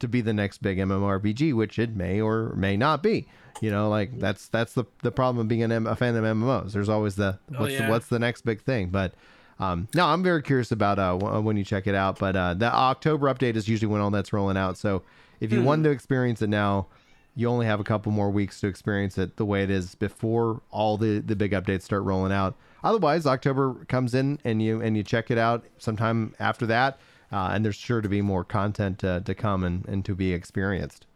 [0.00, 3.26] to be the next big mmorpg which it may or may not be
[3.60, 6.72] you know like that's that's the the problem of being an a fan of mmos
[6.72, 7.90] there's always the what's the yeah.
[7.90, 9.14] what's the next big thing but
[9.60, 12.18] um, no, I'm very curious about uh, w- when you check it out.
[12.18, 14.76] But uh, the October update is usually when all that's rolling out.
[14.76, 15.02] So
[15.42, 16.86] if you wanted to experience it now,
[17.34, 20.62] you only have a couple more weeks to experience it the way it is before
[20.70, 22.56] all the the big updates start rolling out.
[22.84, 26.98] Otherwise, October comes in and you and you check it out sometime after that,
[27.32, 30.32] uh, and there's sure to be more content uh, to come and, and to be
[30.32, 31.06] experienced.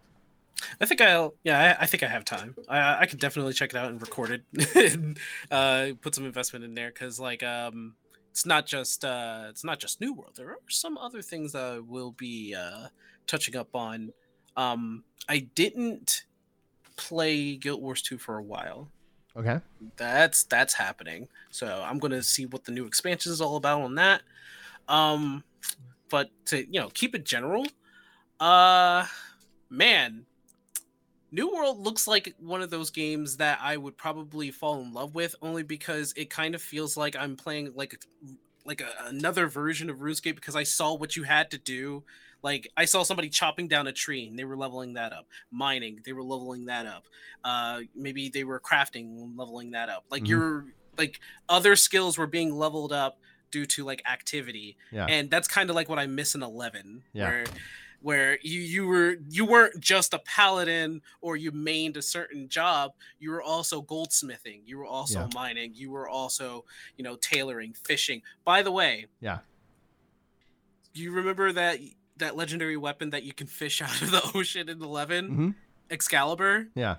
[0.81, 1.35] I think I'll.
[1.45, 2.57] Yeah, I, I think I have time.
[2.69, 5.19] I I could definitely check it out and record it, and
[5.51, 7.95] uh, put some investment in there because like um,
[8.31, 10.33] it's not just uh, it's not just New World.
[10.37, 12.89] There are some other things that will be uh,
[13.27, 14.13] touching up on.
[14.57, 16.25] Um, I didn't
[16.97, 18.89] play Guild Wars 2 for a while.
[19.37, 19.61] Okay.
[19.97, 21.29] That's that's happening.
[21.51, 24.23] So I'm gonna see what the new expansion is all about on that.
[24.89, 25.45] Um,
[26.09, 27.67] but to you know keep it general,
[28.41, 29.05] uh,
[29.69, 30.25] man,
[31.31, 35.15] New World looks like one of those games that I would probably fall in love
[35.15, 38.01] with only because it kind of feels like I'm playing like
[38.65, 42.05] like a, another version of RuneScape because I saw what you had to do.
[42.47, 45.27] Like I saw somebody chopping down a tree and they were leveling that up.
[45.51, 47.07] Mining, they were leveling that up.
[47.43, 50.05] Uh, maybe they were crafting, leveling that up.
[50.11, 50.29] Like Mhm.
[50.29, 50.67] your
[50.97, 51.19] like
[51.49, 53.19] other skills were being leveled up
[53.51, 55.07] due to like activity Yeah.
[55.07, 57.25] and that's kind of like what I miss in Eleven, Yeah.
[57.29, 57.45] where
[58.01, 62.95] where you you were you weren't just a paladin or you mained a certain job.
[63.19, 64.63] You were also goldsmithing.
[64.67, 65.29] You were also Yeah.
[65.35, 65.75] mining.
[65.75, 66.65] You were also
[66.97, 68.23] you know tailoring, fishing.
[68.45, 69.41] By the way, Yeah.
[70.95, 71.81] you remember that
[72.19, 75.55] that legendary weapon that you can fish out of the ocean in 11 Mhm.
[75.91, 76.69] Excalibur?
[76.75, 76.97] Yeah.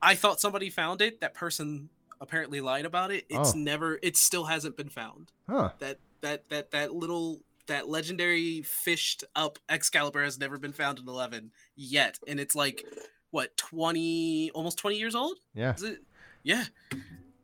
[0.00, 1.20] I thought somebody found it.
[1.20, 1.88] That person
[2.20, 3.24] apparently lied about it.
[3.28, 3.58] It's Oh.
[3.58, 3.98] never.
[4.02, 5.70] It still hasn't been found Huh.
[5.78, 11.06] that that that that little that legendary fished up Excalibur has never been found in
[11.08, 12.84] 11 yet and it's like
[13.30, 15.74] what 20 almost 20 years old Yeah.
[15.74, 16.02] is it
[16.42, 16.64] yeah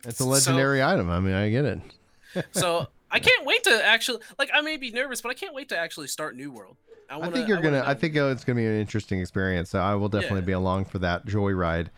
[0.06, 1.10] It's a So- legendary item.
[1.10, 1.80] I mean, I get it.
[2.52, 5.68] so i can't wait to actually like i may be nervous but i can't wait
[5.68, 6.76] to actually start new world
[7.10, 7.84] i, I wanna, think you're wanna gonna.
[7.86, 9.70] I think it's gonna be an interesting experience.
[9.70, 10.46] So I will definitely Yeah.
[10.46, 11.88] be along for that joyride.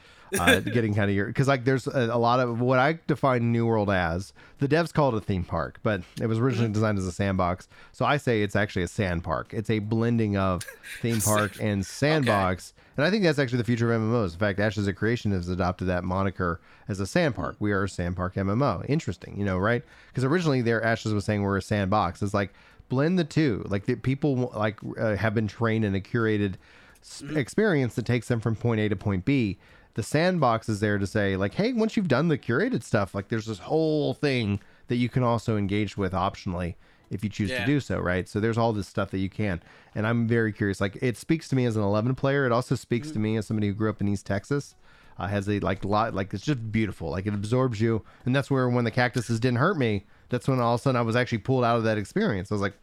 [0.40, 3.52] Uh, getting kind of your because like there's a, a lot of what I define
[3.52, 4.32] New World as.
[4.58, 6.46] The devs call it a theme park, but it was Mm-hmm.
[6.46, 7.68] originally designed as a sandbox.
[7.92, 9.54] So I say it's actually a sand park.
[9.54, 10.64] It's a blending of
[11.00, 12.74] theme park and sandbox.
[12.96, 14.32] And I think that's actually the future of MMOs.
[14.32, 17.54] In fact, Ashes of Creation has adopted that moniker as a sand park.
[17.60, 18.84] We are a sand park MMO.
[18.88, 19.82] Interesting, you know, right?
[20.08, 22.20] Because originally their Ashes was saying we're a sandbox.
[22.22, 22.52] It's like
[22.88, 23.64] blend the two.
[23.68, 26.54] Like the people like uh, have been trained in a curated
[27.02, 29.58] s- experience that takes them from point A to point B.
[29.94, 33.28] The sandbox is there to say like, hey, once you've done the curated stuff, like
[33.28, 36.74] there's this whole thing that you can also engage with optionally
[37.08, 38.28] if you choose to do so, right?
[38.28, 39.62] So there's all this stuff that you can.
[39.94, 40.80] And I'm very curious.
[40.80, 42.44] Like it speaks to me as an 11 player.
[42.46, 44.74] It also speaks to me as somebody who grew up in East Texas.
[45.18, 47.08] Uh, has a like lot like it's just beautiful.
[47.08, 50.60] Like it absorbs you, and that's where when the cactuses didn't hurt me, that's when
[50.60, 52.50] all of a sudden I was actually pulled out of that experience.
[52.50, 52.74] I was like,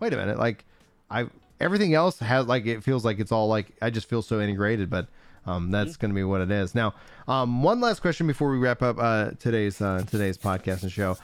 [0.00, 0.64] wait a minute, like
[1.10, 1.26] I
[1.60, 4.90] everything else has like it feels like it's all like I just feel so integrated,
[4.90, 5.08] but
[5.46, 6.74] um, that's going to be what it is.
[6.74, 6.94] Now,
[7.28, 11.16] um, one last question before we wrap up uh, today's uh, today's podcast and show.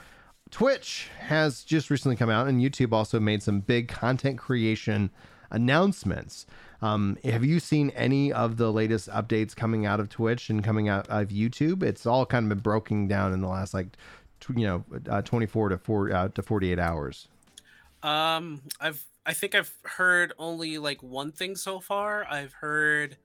[0.51, 5.11] Twitch has just recently come out, and YouTube also made some big content creation
[5.51, 6.47] announcements.
[6.83, 10.89] Um, have you seen any of the latest updates coming out of Twitch and coming
[10.89, 11.83] out of YouTube?
[11.83, 13.97] It's all kind of been broken down in the last like,
[14.49, 17.28] you know, uh, 24 to four uh, to 48 hours.
[18.03, 23.16] um i've i think i've heard only like one thing so far i've heard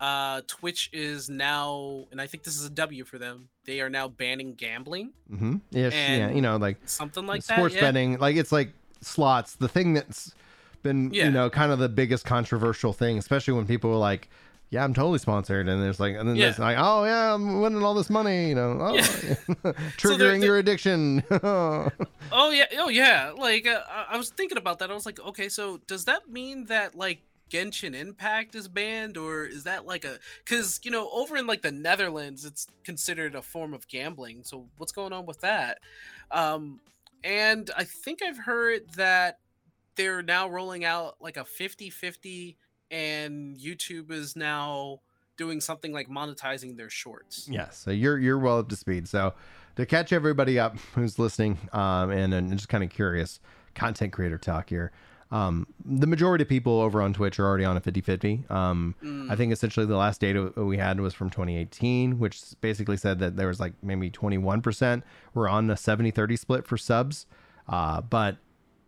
[0.00, 3.90] uh twitch is now and i think this is a w for them they are
[3.90, 5.56] now banning gambling Mm-hmm.
[5.70, 7.86] Yeah, yeah, you know, like something like sports that yeah.
[7.88, 10.34] betting like it's like slots the thing that's
[10.82, 11.26] been Yeah.
[11.26, 14.28] you know kind of the biggest controversial thing especially when people are like
[14.70, 17.82] yeah i'm totally sponsored and there's like and then there's like oh yeah i'm winning
[17.84, 18.94] all this money you know oh,
[19.96, 21.22] triggering they're- your addiction
[22.32, 23.32] Oh yeah, oh yeah.
[23.36, 24.90] Like uh, I- was thinking about that.
[24.90, 29.44] I was like, okay, so does that mean that like Genshin Impact is banned, or
[29.44, 33.42] is that like a because you know over in like the Netherlands it's considered a
[33.42, 34.42] form of gambling.
[34.42, 35.78] So what's going on with that?
[36.32, 36.80] Um,
[37.22, 39.38] and I think I've heard that
[39.94, 42.56] they're now rolling out like a 50-50
[42.90, 45.00] and YouTube is now
[45.36, 47.48] doing something like monetizing their shorts.
[47.50, 49.08] Yes, so you're you're well up to speed.
[49.08, 49.34] So
[49.76, 53.40] to catch everybody up who's listening um, and, and just kind of curious,
[53.74, 54.92] content creator talk here.
[55.32, 58.44] Um, the majority of people over on Twitch are already on a 50 50.
[58.48, 59.28] Um, Mm.
[59.28, 63.36] I think essentially the last data we had was from 2018, which basically said that
[63.36, 65.02] there was like maybe 21%
[65.34, 67.26] were on a 70 30 split for subs.
[67.68, 68.36] Uh, but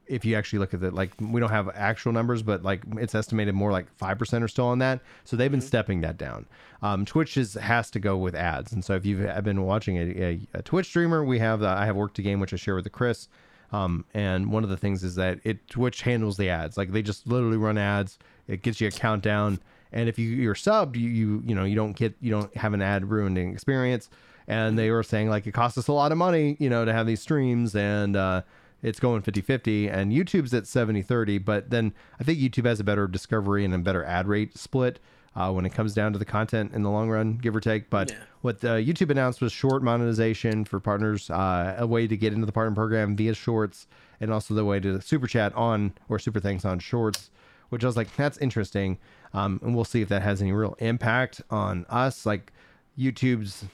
[0.08, 3.14] if you actually look at it, like we don't have actual numbers, but like it's
[3.14, 5.00] estimated more like 5% are still on that.
[5.24, 6.46] So they've been stepping that down.
[6.82, 8.72] Um, Twitch is, has to go with ads.
[8.72, 11.86] And so if you've been watching a, a, a Twitch streamer, we have, the, I
[11.86, 13.28] have worked a game, which I share with the Chris.
[13.72, 16.76] Um, and one of the things is that it Twitch handles the ads.
[16.76, 18.18] Like they just literally run ads.
[18.46, 19.60] It gets you a countdown.
[19.92, 22.74] And if you, you're subbed, you, you you know you don't get you don't have
[22.74, 24.08] an ad ruining experience.
[24.46, 26.92] And they were saying like it costs us a lot of money, you know, to
[26.92, 28.42] have these streams and uh,
[28.82, 33.06] it's going 50-50 and YouTube's at 70-30, but then I think YouTube has a better
[33.06, 35.00] discovery and a better ad rate split
[35.36, 37.90] uh, when it comes down to the content in the long run, give or take.
[37.90, 38.16] But Yeah.
[38.40, 42.46] what uh, YouTube announced was short monetization for partners, uh, a way to get into
[42.46, 43.86] the partner program via shorts,
[44.20, 47.30] and also the way to super chat on or super thanks on shorts,
[47.68, 48.98] which I was like, that's interesting.
[49.34, 52.24] Um, and we'll see if that has any real impact on us.
[52.26, 52.52] Like
[52.98, 53.64] YouTube's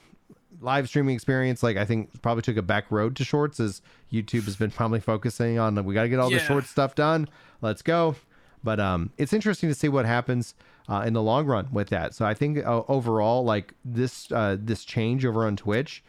[0.65, 4.43] live streaming experience, like I think probably took a back road to shorts as YouTube
[4.45, 7.29] has been probably focusing on we got to get all the short stuff done.
[7.61, 8.15] Let's go.
[8.63, 10.55] But um, it's interesting to see what happens
[10.89, 12.15] uh, in the long run with that.
[12.15, 16.03] So I think uh, overall, like this uh, this change over on Twitch,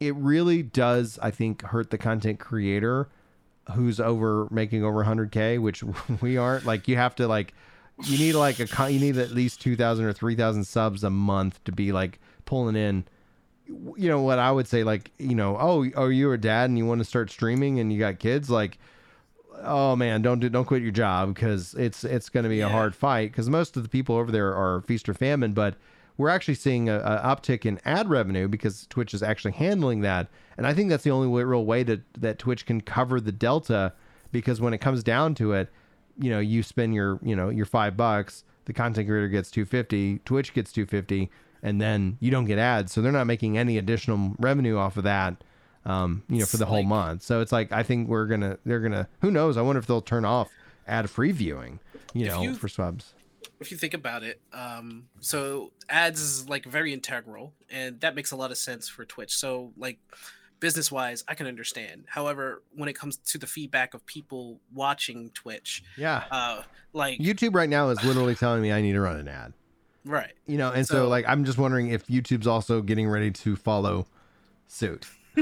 [0.00, 3.08] it really does I think hurt the content creator
[3.74, 5.82] who's over making over 100k, which
[6.20, 6.64] we aren't.
[6.64, 7.52] Like you have to like
[8.04, 11.72] you need like a you need at least 2,000 or 3,000 subs a month to
[11.72, 13.04] be like pulling in.
[13.68, 16.78] You know what I would say, like you know, oh, oh, you're a dad and
[16.78, 18.78] you want to start streaming and you got kids, like
[19.62, 22.68] oh man, don't do, don't quit your job because it's it's going to be a
[22.68, 23.30] hard fight.
[23.32, 25.74] Because most of the people over there are feast or famine, but
[26.16, 30.28] we're actually seeing a, a uptick in ad revenue because Twitch is actually handling that,
[30.56, 33.32] and I think that's the only way, real way that that Twitch can cover the
[33.32, 33.92] delta
[34.32, 35.70] because when it comes down to it,
[36.18, 39.64] you know, you spend your you know your five bucks, the content creator gets two
[39.64, 41.30] fifty, Twitch gets two fifty,
[41.62, 45.04] and then you don't get ads, so they're not making any additional revenue off of
[45.04, 45.36] that
[45.84, 47.22] um, you know, for It's the whole like- month.
[47.22, 49.56] So it's like I think we're gonna they're gonna who knows?
[49.56, 50.48] I wonder if they'll turn off
[50.88, 51.78] ad free viewing,
[52.12, 53.14] you know, you- for subs.
[53.60, 58.32] if you think about it, um, so ads is like very integral, and that makes
[58.32, 59.34] a lot of sense for Twitch.
[59.36, 59.98] So like
[60.58, 62.04] business wise, I can understand.
[62.08, 66.24] However, when it comes to the feedback of people watching Twitch, Yeah.
[66.30, 69.52] uh, like YouTube right now is literally telling me I need to run an ad.
[70.06, 73.30] Right, You know, and so, So- like I'm just wondering if YouTube's also getting ready
[73.30, 74.06] to follow
[74.68, 75.06] suit.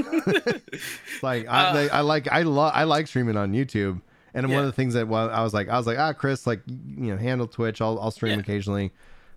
[1.21, 4.01] like I, Uh, they, I like I love I like streaming on YouTube,
[4.33, 6.45] and one of the things that well, I was like I was like ah Chris
[6.45, 8.39] like you know handle Twitch I'll I'll stream Yeah.
[8.39, 8.91] occasionally,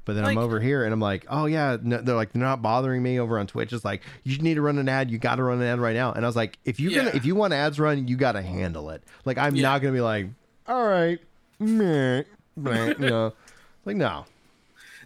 [0.05, 2.61] but then I'm over here and I'm like oh yeah no, they're like they're not
[2.63, 3.73] bothering me over on Twitch.
[3.73, 5.95] It's like you need to run an ad, you got to run an ad right
[5.95, 8.33] now, and I was like if you're gonna if you want ads run, you got
[8.33, 9.03] to handle it.
[9.25, 9.63] Like I'm Yeah.
[9.63, 10.27] not gonna be like
[10.67, 11.19] all right,
[11.61, 12.25] meh,
[12.57, 13.33] meh," you know,
[13.85, 14.25] like no.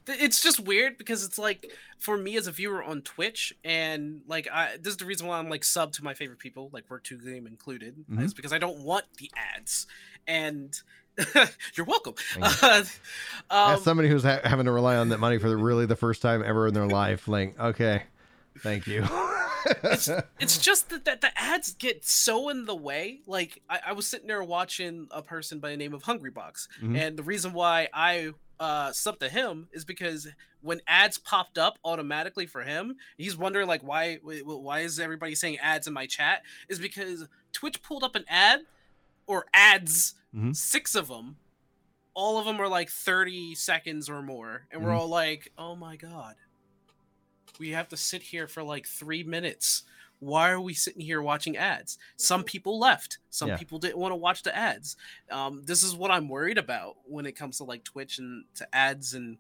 [0.07, 4.49] It's just weird because it's like for me as a viewer on Twitch, and like
[4.53, 7.05] I this is the reason why I'm like sub to my favorite people, like Work
[7.05, 8.25] Two Game included, Mhm.
[8.25, 9.87] is because I don't want the ads,
[10.27, 10.75] and
[11.75, 12.15] you're welcome.
[12.17, 12.63] Thank
[13.51, 15.97] um, As somebody who's ha- having to rely on that money for the, really the
[15.97, 18.05] first time ever in their life, like, okay,
[18.61, 19.07] thank you.
[19.85, 20.09] it's
[20.41, 23.21] it's just that, that the ads get so in the way.
[23.27, 26.99] Like I, I was sitting there watching a person by the name of Hungrybox, Mhm.
[26.99, 28.33] and the reason why I
[28.63, 30.29] uh subbed to him is because
[30.61, 35.01] when ads popped up automatically for him, he's wondering like why wh- wh- why is
[35.01, 36.43] everybody saying ads in my chat?
[36.69, 38.61] Is because Twitch pulled up an ad
[39.27, 40.55] or ads, Mhm.
[40.55, 41.37] six of them.
[42.15, 44.67] All of them are like 30 seconds or more.
[44.71, 44.99] And we're Mhm.
[45.01, 46.37] all like, oh my God.
[47.59, 49.83] We have to sit here for like three minutes.
[50.23, 51.99] Why are we sitting here watching ads?
[52.17, 53.19] Some people left.
[53.29, 53.57] Some Yeah.
[53.57, 54.97] people didn't want to watch the ads.
[55.33, 58.73] Um, this is what I'm worried about when it comes to like Twitch and to
[58.73, 59.39] ads and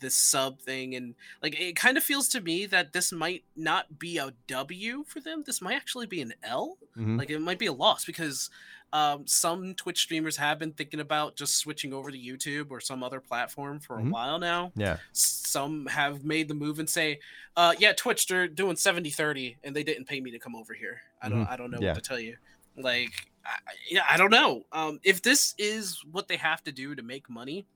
[0.00, 0.94] this sub thing.
[0.94, 5.02] And like, it kind of feels to me that this might not be a W
[5.08, 5.44] for them.
[5.46, 7.18] This might actually be an L Mhm.
[7.18, 8.50] like it might be a loss because
[8.92, 13.02] um, some twitch streamers have been thinking about just switching over to youtube or some
[13.02, 17.18] other platform for a while now yeah, some have made the move and say
[17.56, 20.72] uh, yeah twitch they're doing 70 30 and they didn't pay me to come over
[20.74, 21.50] here i don't Mhm.
[21.50, 21.88] i don't know Yeah.
[21.92, 22.36] what to tell you
[22.76, 23.10] like
[23.44, 27.28] I, i don't know um, if this is what they have to do to make
[27.28, 27.66] money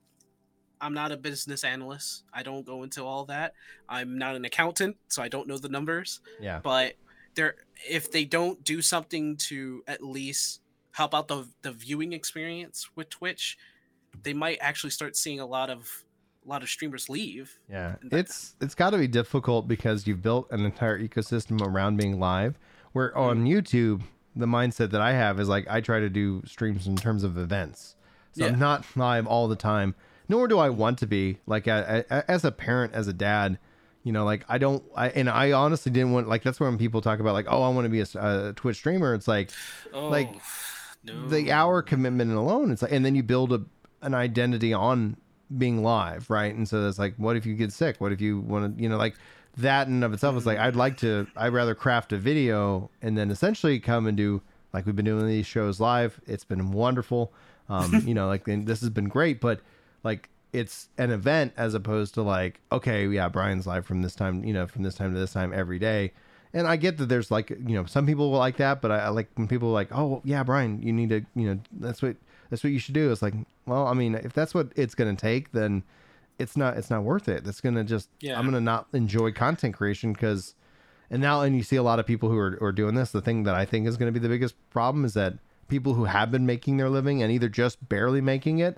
[0.81, 2.23] I'm not a business analyst.
[2.33, 3.53] I don't go into all that.
[3.87, 6.19] I'm not an accountant, so I don't know the numbers.
[6.41, 6.59] Yeah.
[6.61, 6.95] But
[7.35, 7.55] there,
[7.89, 10.59] if they don't do something to at least
[10.93, 13.57] help out the the viewing experience with Twitch,
[14.21, 16.05] they might actually start seeing a lot of
[16.45, 17.59] a lot of streamers leave.
[17.69, 22.19] Yeah, it's it's got to be difficult because you've built an entire ecosystem around being
[22.19, 22.57] live.
[22.93, 23.19] Where mm-hmm.
[23.19, 24.03] on YouTube,
[24.35, 27.37] the mindset that I have is like I try to do streams in terms of
[27.37, 27.95] events,
[28.33, 29.95] so I'm not live all the time.
[30.29, 33.59] Nor do I want to be like a, a, as a parent, as a dad.
[34.03, 37.01] You know, like I don't, I and I honestly didn't want like that's when people
[37.01, 39.13] talk about like, oh, I want to be a Twitch streamer.
[39.15, 39.51] It's like
[39.93, 40.29] Oh, Like,
[41.05, 41.27] no.
[41.27, 43.61] the hour commitment alone it's like and then you build a
[44.01, 45.15] an identity on
[45.57, 46.53] being live right?
[46.53, 48.01] And so it's like what if you get sick?
[48.01, 49.15] What if you want to you know like
[49.57, 52.89] that in and of itself is like i'd like to i'd rather craft a video
[53.03, 54.41] and then essentially come and do
[54.73, 56.19] like we've been doing these shows live.
[56.25, 57.31] It's been wonderful.
[57.69, 59.61] Um you know like this has been great but
[60.03, 64.43] like it's an event as opposed to like okay yeah brian's live from this time
[64.43, 66.11] you know from this time to this time every day
[66.53, 69.07] and I get that there's like you know some people like that, but I, I
[69.09, 72.15] like when people are like, oh yeah, Brian, you need to you know that's what
[72.49, 73.11] that's what you should do.
[73.11, 73.33] It's like,
[73.65, 75.83] well, I mean, if that's what it's gonna take, then
[76.39, 77.43] it's not it's not worth it.
[77.43, 78.37] That's gonna just Yeah.
[78.37, 80.55] I'm gonna not enjoy content creation because,
[81.09, 83.11] and now and you see a lot of people who are, are doing this.
[83.11, 85.35] The thing that I think is gonna be the biggest problem is that
[85.67, 88.77] people who have been making their living and either just barely making it,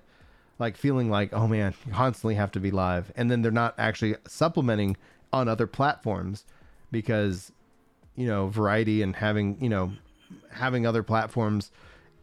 [0.59, 3.75] like feeling like, oh man, you constantly have to be live, and then they're not
[3.77, 4.95] actually supplementing
[5.33, 6.45] on other platforms
[6.91, 7.51] because
[8.15, 9.91] you know variety and having you know
[10.51, 11.71] having other platforms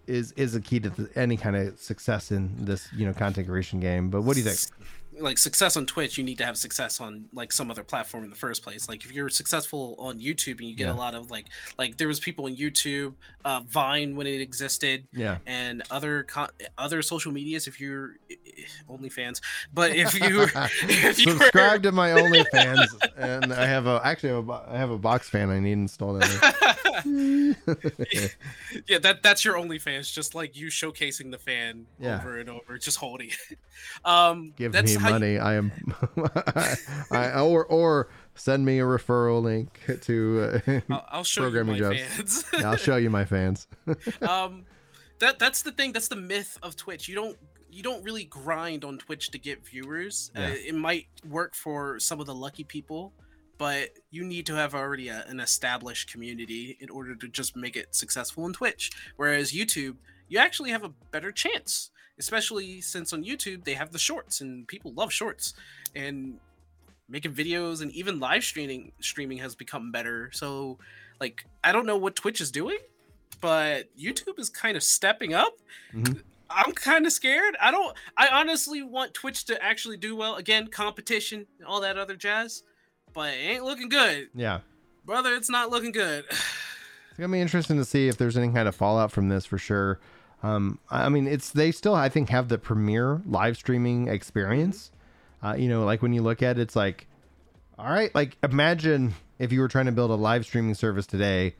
[0.06, 3.48] is is a key to the, any kind of success in this you know content
[3.48, 4.10] creation game.
[4.10, 4.58] But what do you think
[5.20, 8.30] like success on Twitch, you need to have success on like some other platform in
[8.30, 8.88] the first place.
[8.88, 10.94] Like if you're successful on YouTube and you get Yeah.
[10.94, 11.46] a lot of like
[11.78, 16.50] like there was people on YouTube, uh, Vine when it existed, yeah and other con-
[16.78, 17.66] other social medias.
[17.66, 18.16] If you're
[18.88, 19.40] OnlyFans,
[19.74, 20.42] but if you
[20.82, 22.86] if you subscribe to my OnlyFans
[23.16, 26.22] and I have a actually I have a, have a box fan I need installed
[26.22, 26.52] in there.
[28.88, 32.16] yeah, that that's your OnlyFans, just like you showcasing the fan Yeah.
[32.20, 33.28] over and over, just holding.
[33.50, 33.58] it.
[34.04, 35.38] um, Give that's how you- money.
[35.38, 35.72] I am
[37.10, 41.82] I or or send me a referral link to uh, I'll, I'll show you Programming
[41.82, 42.42] my jobs.
[42.42, 42.44] fans.
[42.64, 43.66] I'll show you my fans.
[44.22, 44.64] um
[45.18, 47.36] that that's the thing that's the myth of twitch you don't
[47.70, 50.46] you don't really grind on twitch to get viewers Yeah.
[50.48, 53.12] uh, it might work for some of the lucky people
[53.62, 57.76] but you need to have already a, an established community in order to just make
[57.76, 59.94] it successful in twitch whereas youtube
[60.28, 64.66] you actually have a better chance especially since on youtube they have the shorts and
[64.66, 65.54] people love shorts
[65.94, 66.40] and
[67.08, 70.76] making videos and even live streaming streaming has become better so
[71.20, 72.78] like i don't know what twitch is doing
[73.42, 75.58] but YouTube is kind of stepping up.
[75.92, 76.22] Mhm.
[76.48, 77.56] I'm kind of scared.
[77.60, 77.96] I don't.
[78.16, 80.36] I honestly want Twitch to actually do well.
[80.36, 82.62] Again, competition, all that other jazz,
[83.12, 84.60] but it ain't looking good, Yeah.
[85.04, 85.34] brother.
[85.34, 86.24] It's not looking good.
[87.10, 89.58] It's gonna be interesting to see if there's any kind of fallout from this for
[89.58, 90.00] sure.
[90.42, 94.90] Um, I mean, it's they still I think have the premier live streaming experience.
[95.42, 97.06] Uh, you know, like when you look at it, it's like,
[97.78, 101.54] all right, like imagine if you were trying to build a live streaming service today.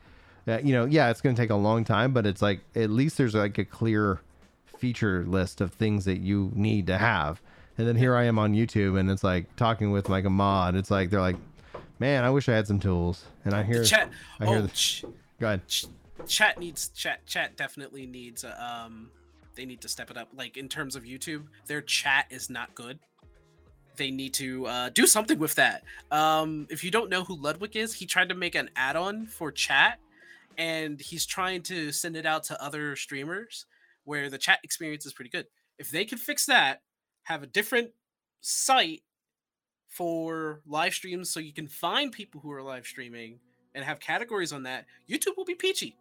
[0.47, 3.19] Uh, you know, yeah, it's gonna take a long time, but it's like at least
[3.19, 4.21] there's like a clear
[4.79, 7.41] feature list of things that you need to have.
[7.77, 10.75] And then here I am on YouTube, and it's like talking with like a mod.
[10.75, 11.37] It's like they're like,
[11.99, 13.25] man, I wish I had some tools.
[13.45, 14.09] And I hear, chat.
[14.39, 15.05] I hear oh, the- ch-
[15.39, 15.67] go ahead.
[15.67, 15.85] ch-
[16.27, 17.25] chat needs chat.
[17.25, 18.45] Chat definitely needs.
[18.45, 19.09] Um,
[19.55, 20.29] they need to step it up.
[20.35, 22.99] Like in terms of YouTube, their chat is not good.
[23.95, 25.83] They need to uh, do something with that.
[26.11, 29.51] Um, if you don't know who Ludwig is, he tried to make an add-on for
[29.51, 29.99] chat,
[30.57, 33.65] and he's trying to send it out to other streamers
[34.03, 35.45] where the chat experience is pretty good.
[35.77, 36.81] If they can fix that,
[37.23, 37.91] have a different
[38.41, 39.03] site
[39.87, 43.39] for live streams so you can find people who are live streaming
[43.75, 45.95] and have categories on that, YouTube will be peachy.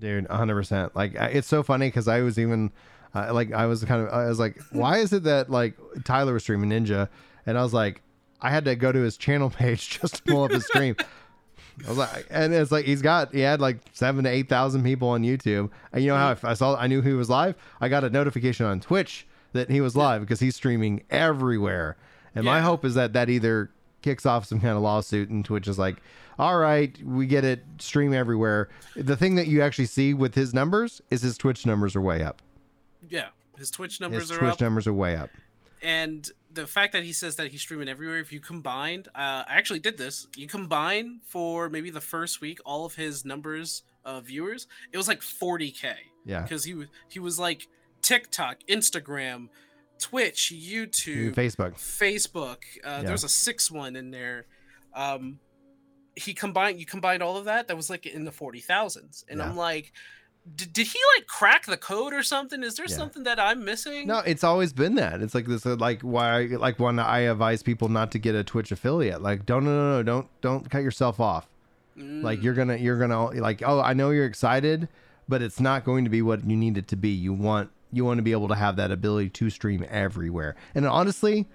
[0.00, 0.90] Dude, 100%.
[0.94, 2.72] Like it's so funny cuz I was even
[3.14, 6.32] uh, like I was kind of I was like why is it that like Tyler
[6.32, 7.08] was streaming Ninja
[7.46, 8.02] and I was like
[8.40, 10.96] I had to go to his channel page just to pull up his stream.
[11.86, 14.84] I was like, and it's like he's got he had like seven to eight thousand
[14.84, 17.54] people on YouTube, and you know how if I saw I knew he was live,
[17.80, 21.96] I got a notification on Twitch that he was live because he's streaming everywhere.
[22.34, 25.68] And my hope is that that either kicks off some kind of lawsuit, and Twitch
[25.68, 25.96] is like,
[26.38, 28.68] all right, we get it, stream everywhere.
[28.96, 32.22] The thing that you actually see with his numbers is his Twitch numbers are way
[32.22, 32.40] up.
[33.08, 33.28] Yeah,
[33.58, 35.30] his Twitch His numbers are Twitch up, numbers are way up.
[35.82, 38.18] and the fact that he says that he's streaming everywhere.
[38.18, 40.26] If you combined, uh, I actually did this.
[40.36, 45.08] You combine for maybe the first week all of his numbers of viewers, it was
[45.08, 45.94] like 40k
[46.26, 47.68] Yeah, because he was he was like
[48.02, 49.48] TikTok, Instagram,
[49.98, 51.74] Twitch, YouTube, Facebook.
[51.74, 52.56] Facebook.
[52.84, 53.02] Uh, Yeah.
[53.02, 54.46] There's a six one in there.
[54.94, 55.38] Um,
[56.16, 56.78] he combined.
[56.78, 57.68] You combined all of that.
[57.68, 59.48] That was like in the forty thousands, and Yeah.
[59.48, 59.92] I'm like,
[60.56, 62.62] did, did he like crack the code or something?
[62.62, 62.96] Is there Yeah.
[62.96, 64.06] something that I'm missing?
[64.08, 65.22] No, it's always been that.
[65.22, 68.42] It's like this, uh, like why, like when I advise people not to get a
[68.44, 69.22] Twitch affiliate.
[69.22, 71.48] Like, don't, no, no, no, don't, don't cut yourself off.
[71.96, 74.88] Like Mm, you're gonna, you're gonna, like, oh, I know you're excited,
[75.28, 77.10] but it's not going to be what you need it to be.
[77.10, 80.56] You want, you want to be able to have that ability to stream everywhere.
[80.74, 81.48] And honestly,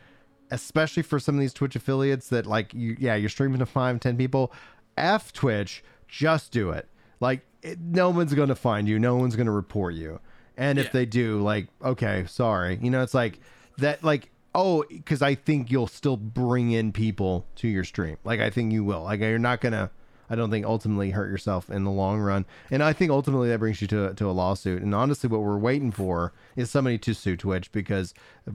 [0.51, 3.99] especially for some of these Twitch affiliates that like you, yeah, you're streaming to five,
[3.99, 4.53] ten people.
[4.97, 6.87] F Twitch, just do it.
[7.19, 8.99] Like, it, no one's gonna find you.
[8.99, 10.19] No one's gonna report you.
[10.55, 12.79] And if they do, like, okay, sorry.
[12.81, 13.39] You know, it's like
[13.77, 18.17] that, like, oh, because I think you'll still bring in people to your stream.
[18.23, 19.03] Like, I think you will.
[19.03, 19.91] Like, you're not gonna.
[20.29, 22.45] I don't think ultimately hurt yourself in the long run.
[22.69, 24.81] And I think ultimately that brings you to to a lawsuit.
[24.81, 28.13] And honestly, what we're waiting for is somebody to sue Twitch because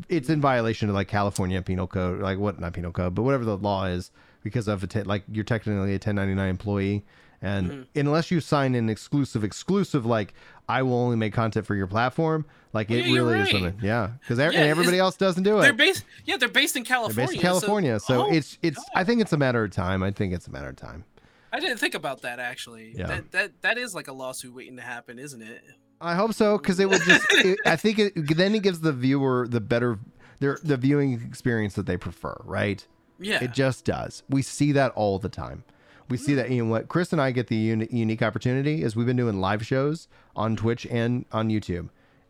[0.08, 3.44] it's in violation of like California penal code, like what not penal code, but whatever
[3.44, 4.10] the law is,
[4.42, 7.04] because of a te- like you're technically a 1099 employee.
[7.44, 7.98] And Mm-hmm.
[8.06, 10.32] unless you sign an exclusive, exclusive, like
[10.68, 13.78] I will only make content for your platform, like it yeah, really is something.
[13.82, 15.62] Yeah, because Yeah, everybody else doesn't do it.
[15.62, 16.04] They're based.
[16.24, 17.26] Yeah, they're based in They're California.
[17.26, 18.78] based in California, so, oh, it's it's.
[18.94, 20.04] I think it's a matter of time.
[20.04, 21.04] I think it's a matter of time.
[21.52, 22.94] I didn't think about that actually.
[22.96, 23.06] Yeah.
[23.06, 25.62] That that that is like a lawsuit waiting to happen, isn't it?
[26.00, 27.26] I hope so because it would just.
[27.30, 29.98] it, I think it, then it gives the viewer the better
[30.40, 32.84] their the viewing experience that they prefer, right?
[33.20, 33.42] Yeah.
[33.44, 34.22] It just does.
[34.28, 35.64] We see that all the time.
[36.08, 36.50] We see that.
[36.50, 36.88] You know what?
[36.88, 40.56] Chris and I get the uni- unique opportunity is we've been doing live shows on
[40.56, 41.88] Twitch and on YouTube,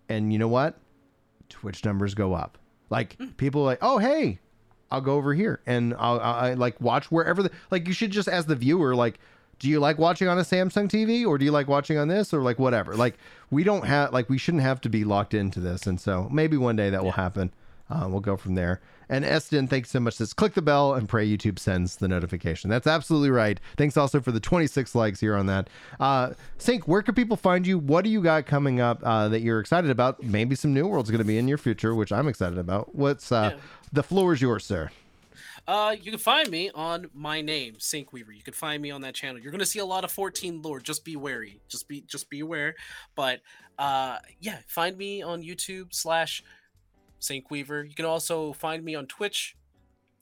[0.08, 0.78] and you know what?
[1.48, 2.58] Twitch numbers go up.
[2.90, 3.28] Like hmm.
[3.38, 4.40] people are like, oh hey,
[4.92, 7.42] I'll go over here and I'll, I, like watch wherever.
[7.42, 9.18] The, like you should just as the viewer like.
[9.58, 12.34] Do you like watching on a Samsung TV or do you like watching on this
[12.34, 12.96] or like whatever?
[12.96, 13.16] Like
[13.48, 16.56] we don't have like we shouldn't have to be locked into this, and so maybe
[16.56, 17.52] one day that will happen.
[17.88, 18.80] Uh, we'll go from there.
[19.12, 20.14] And Eston, thanks so much.
[20.14, 22.70] Says click the bell and pray YouTube sends the notification.
[22.70, 23.60] That's absolutely right.
[23.76, 25.68] Thanks also for the 26 likes here on that.
[26.00, 27.78] Uh, Sync, where can people find you?
[27.78, 30.22] What do you got coming up uh, that you're excited about?
[30.22, 32.94] Maybe some new world's going to be in your future, which I'm excited about.
[32.94, 33.60] What's uh, Yeah.
[33.92, 34.90] the floor is yours, sir.
[35.68, 38.32] Uh, you can find me on my name, Sync Weaver.
[38.32, 39.40] You can find me on that channel.
[39.40, 40.80] You're gonna see a lot of 14 lore.
[40.80, 41.60] Just be wary.
[41.68, 42.74] Just be just be aware.
[43.14, 43.42] But
[43.78, 46.42] uh, yeah, find me on YouTube slash
[47.22, 47.84] Sync Weaver.
[47.84, 49.56] You can also find me on Twitch.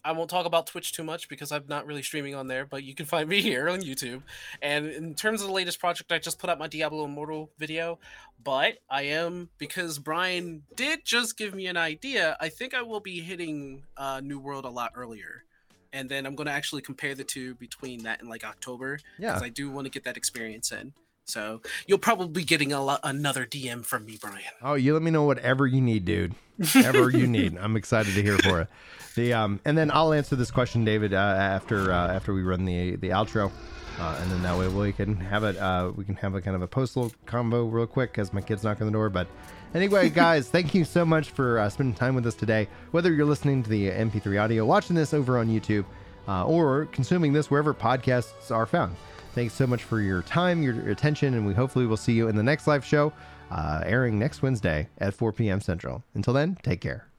[0.02, 2.82] I won't talk about Twitch too much because I'm not really streaming on there, but
[2.84, 4.22] you can find me here on YouTube.
[4.62, 7.98] And in terms of the latest project, I just put out my Diablo Immortal video,
[8.42, 12.36] but I am because Brian did just give me an idea.
[12.40, 15.44] I think I will be hitting uh, New World a lot earlier,
[15.92, 19.28] and then I'm going to actually compare the two between that and like October Yeah.
[19.34, 20.92] because I do want to get that experience in.
[21.30, 24.42] So you'll probably be getting a lo- another DM from me, Brian.
[24.62, 26.34] Oh, you let me know whatever you need, dude.
[26.74, 27.56] Whatever you need.
[27.56, 28.68] I'm excited to hear for it.
[29.14, 32.64] The um, and then I'll answer this question, David, uh, after uh, after we run
[32.64, 33.50] the the outro,
[33.98, 35.56] uh, and then that way we can have it.
[35.56, 38.62] Uh, we can have a kind of a postal combo real quick as my kids
[38.62, 39.08] knock on the door.
[39.08, 39.26] But
[39.74, 42.68] anyway, guys, thank you so much for uh, spending time with us today.
[42.92, 45.84] Whether you're listening to the MP3 audio, watching this over on YouTube,
[46.28, 48.94] uh, or consuming this wherever podcasts are found.
[49.34, 52.36] Thanks so much for your time, your attention, and we hopefully will see you in
[52.36, 53.12] the next live show,
[53.50, 55.60] uh, airing next Wednesday at 4 p.m.
[55.60, 56.02] Central.
[56.14, 57.09] Until then, take care.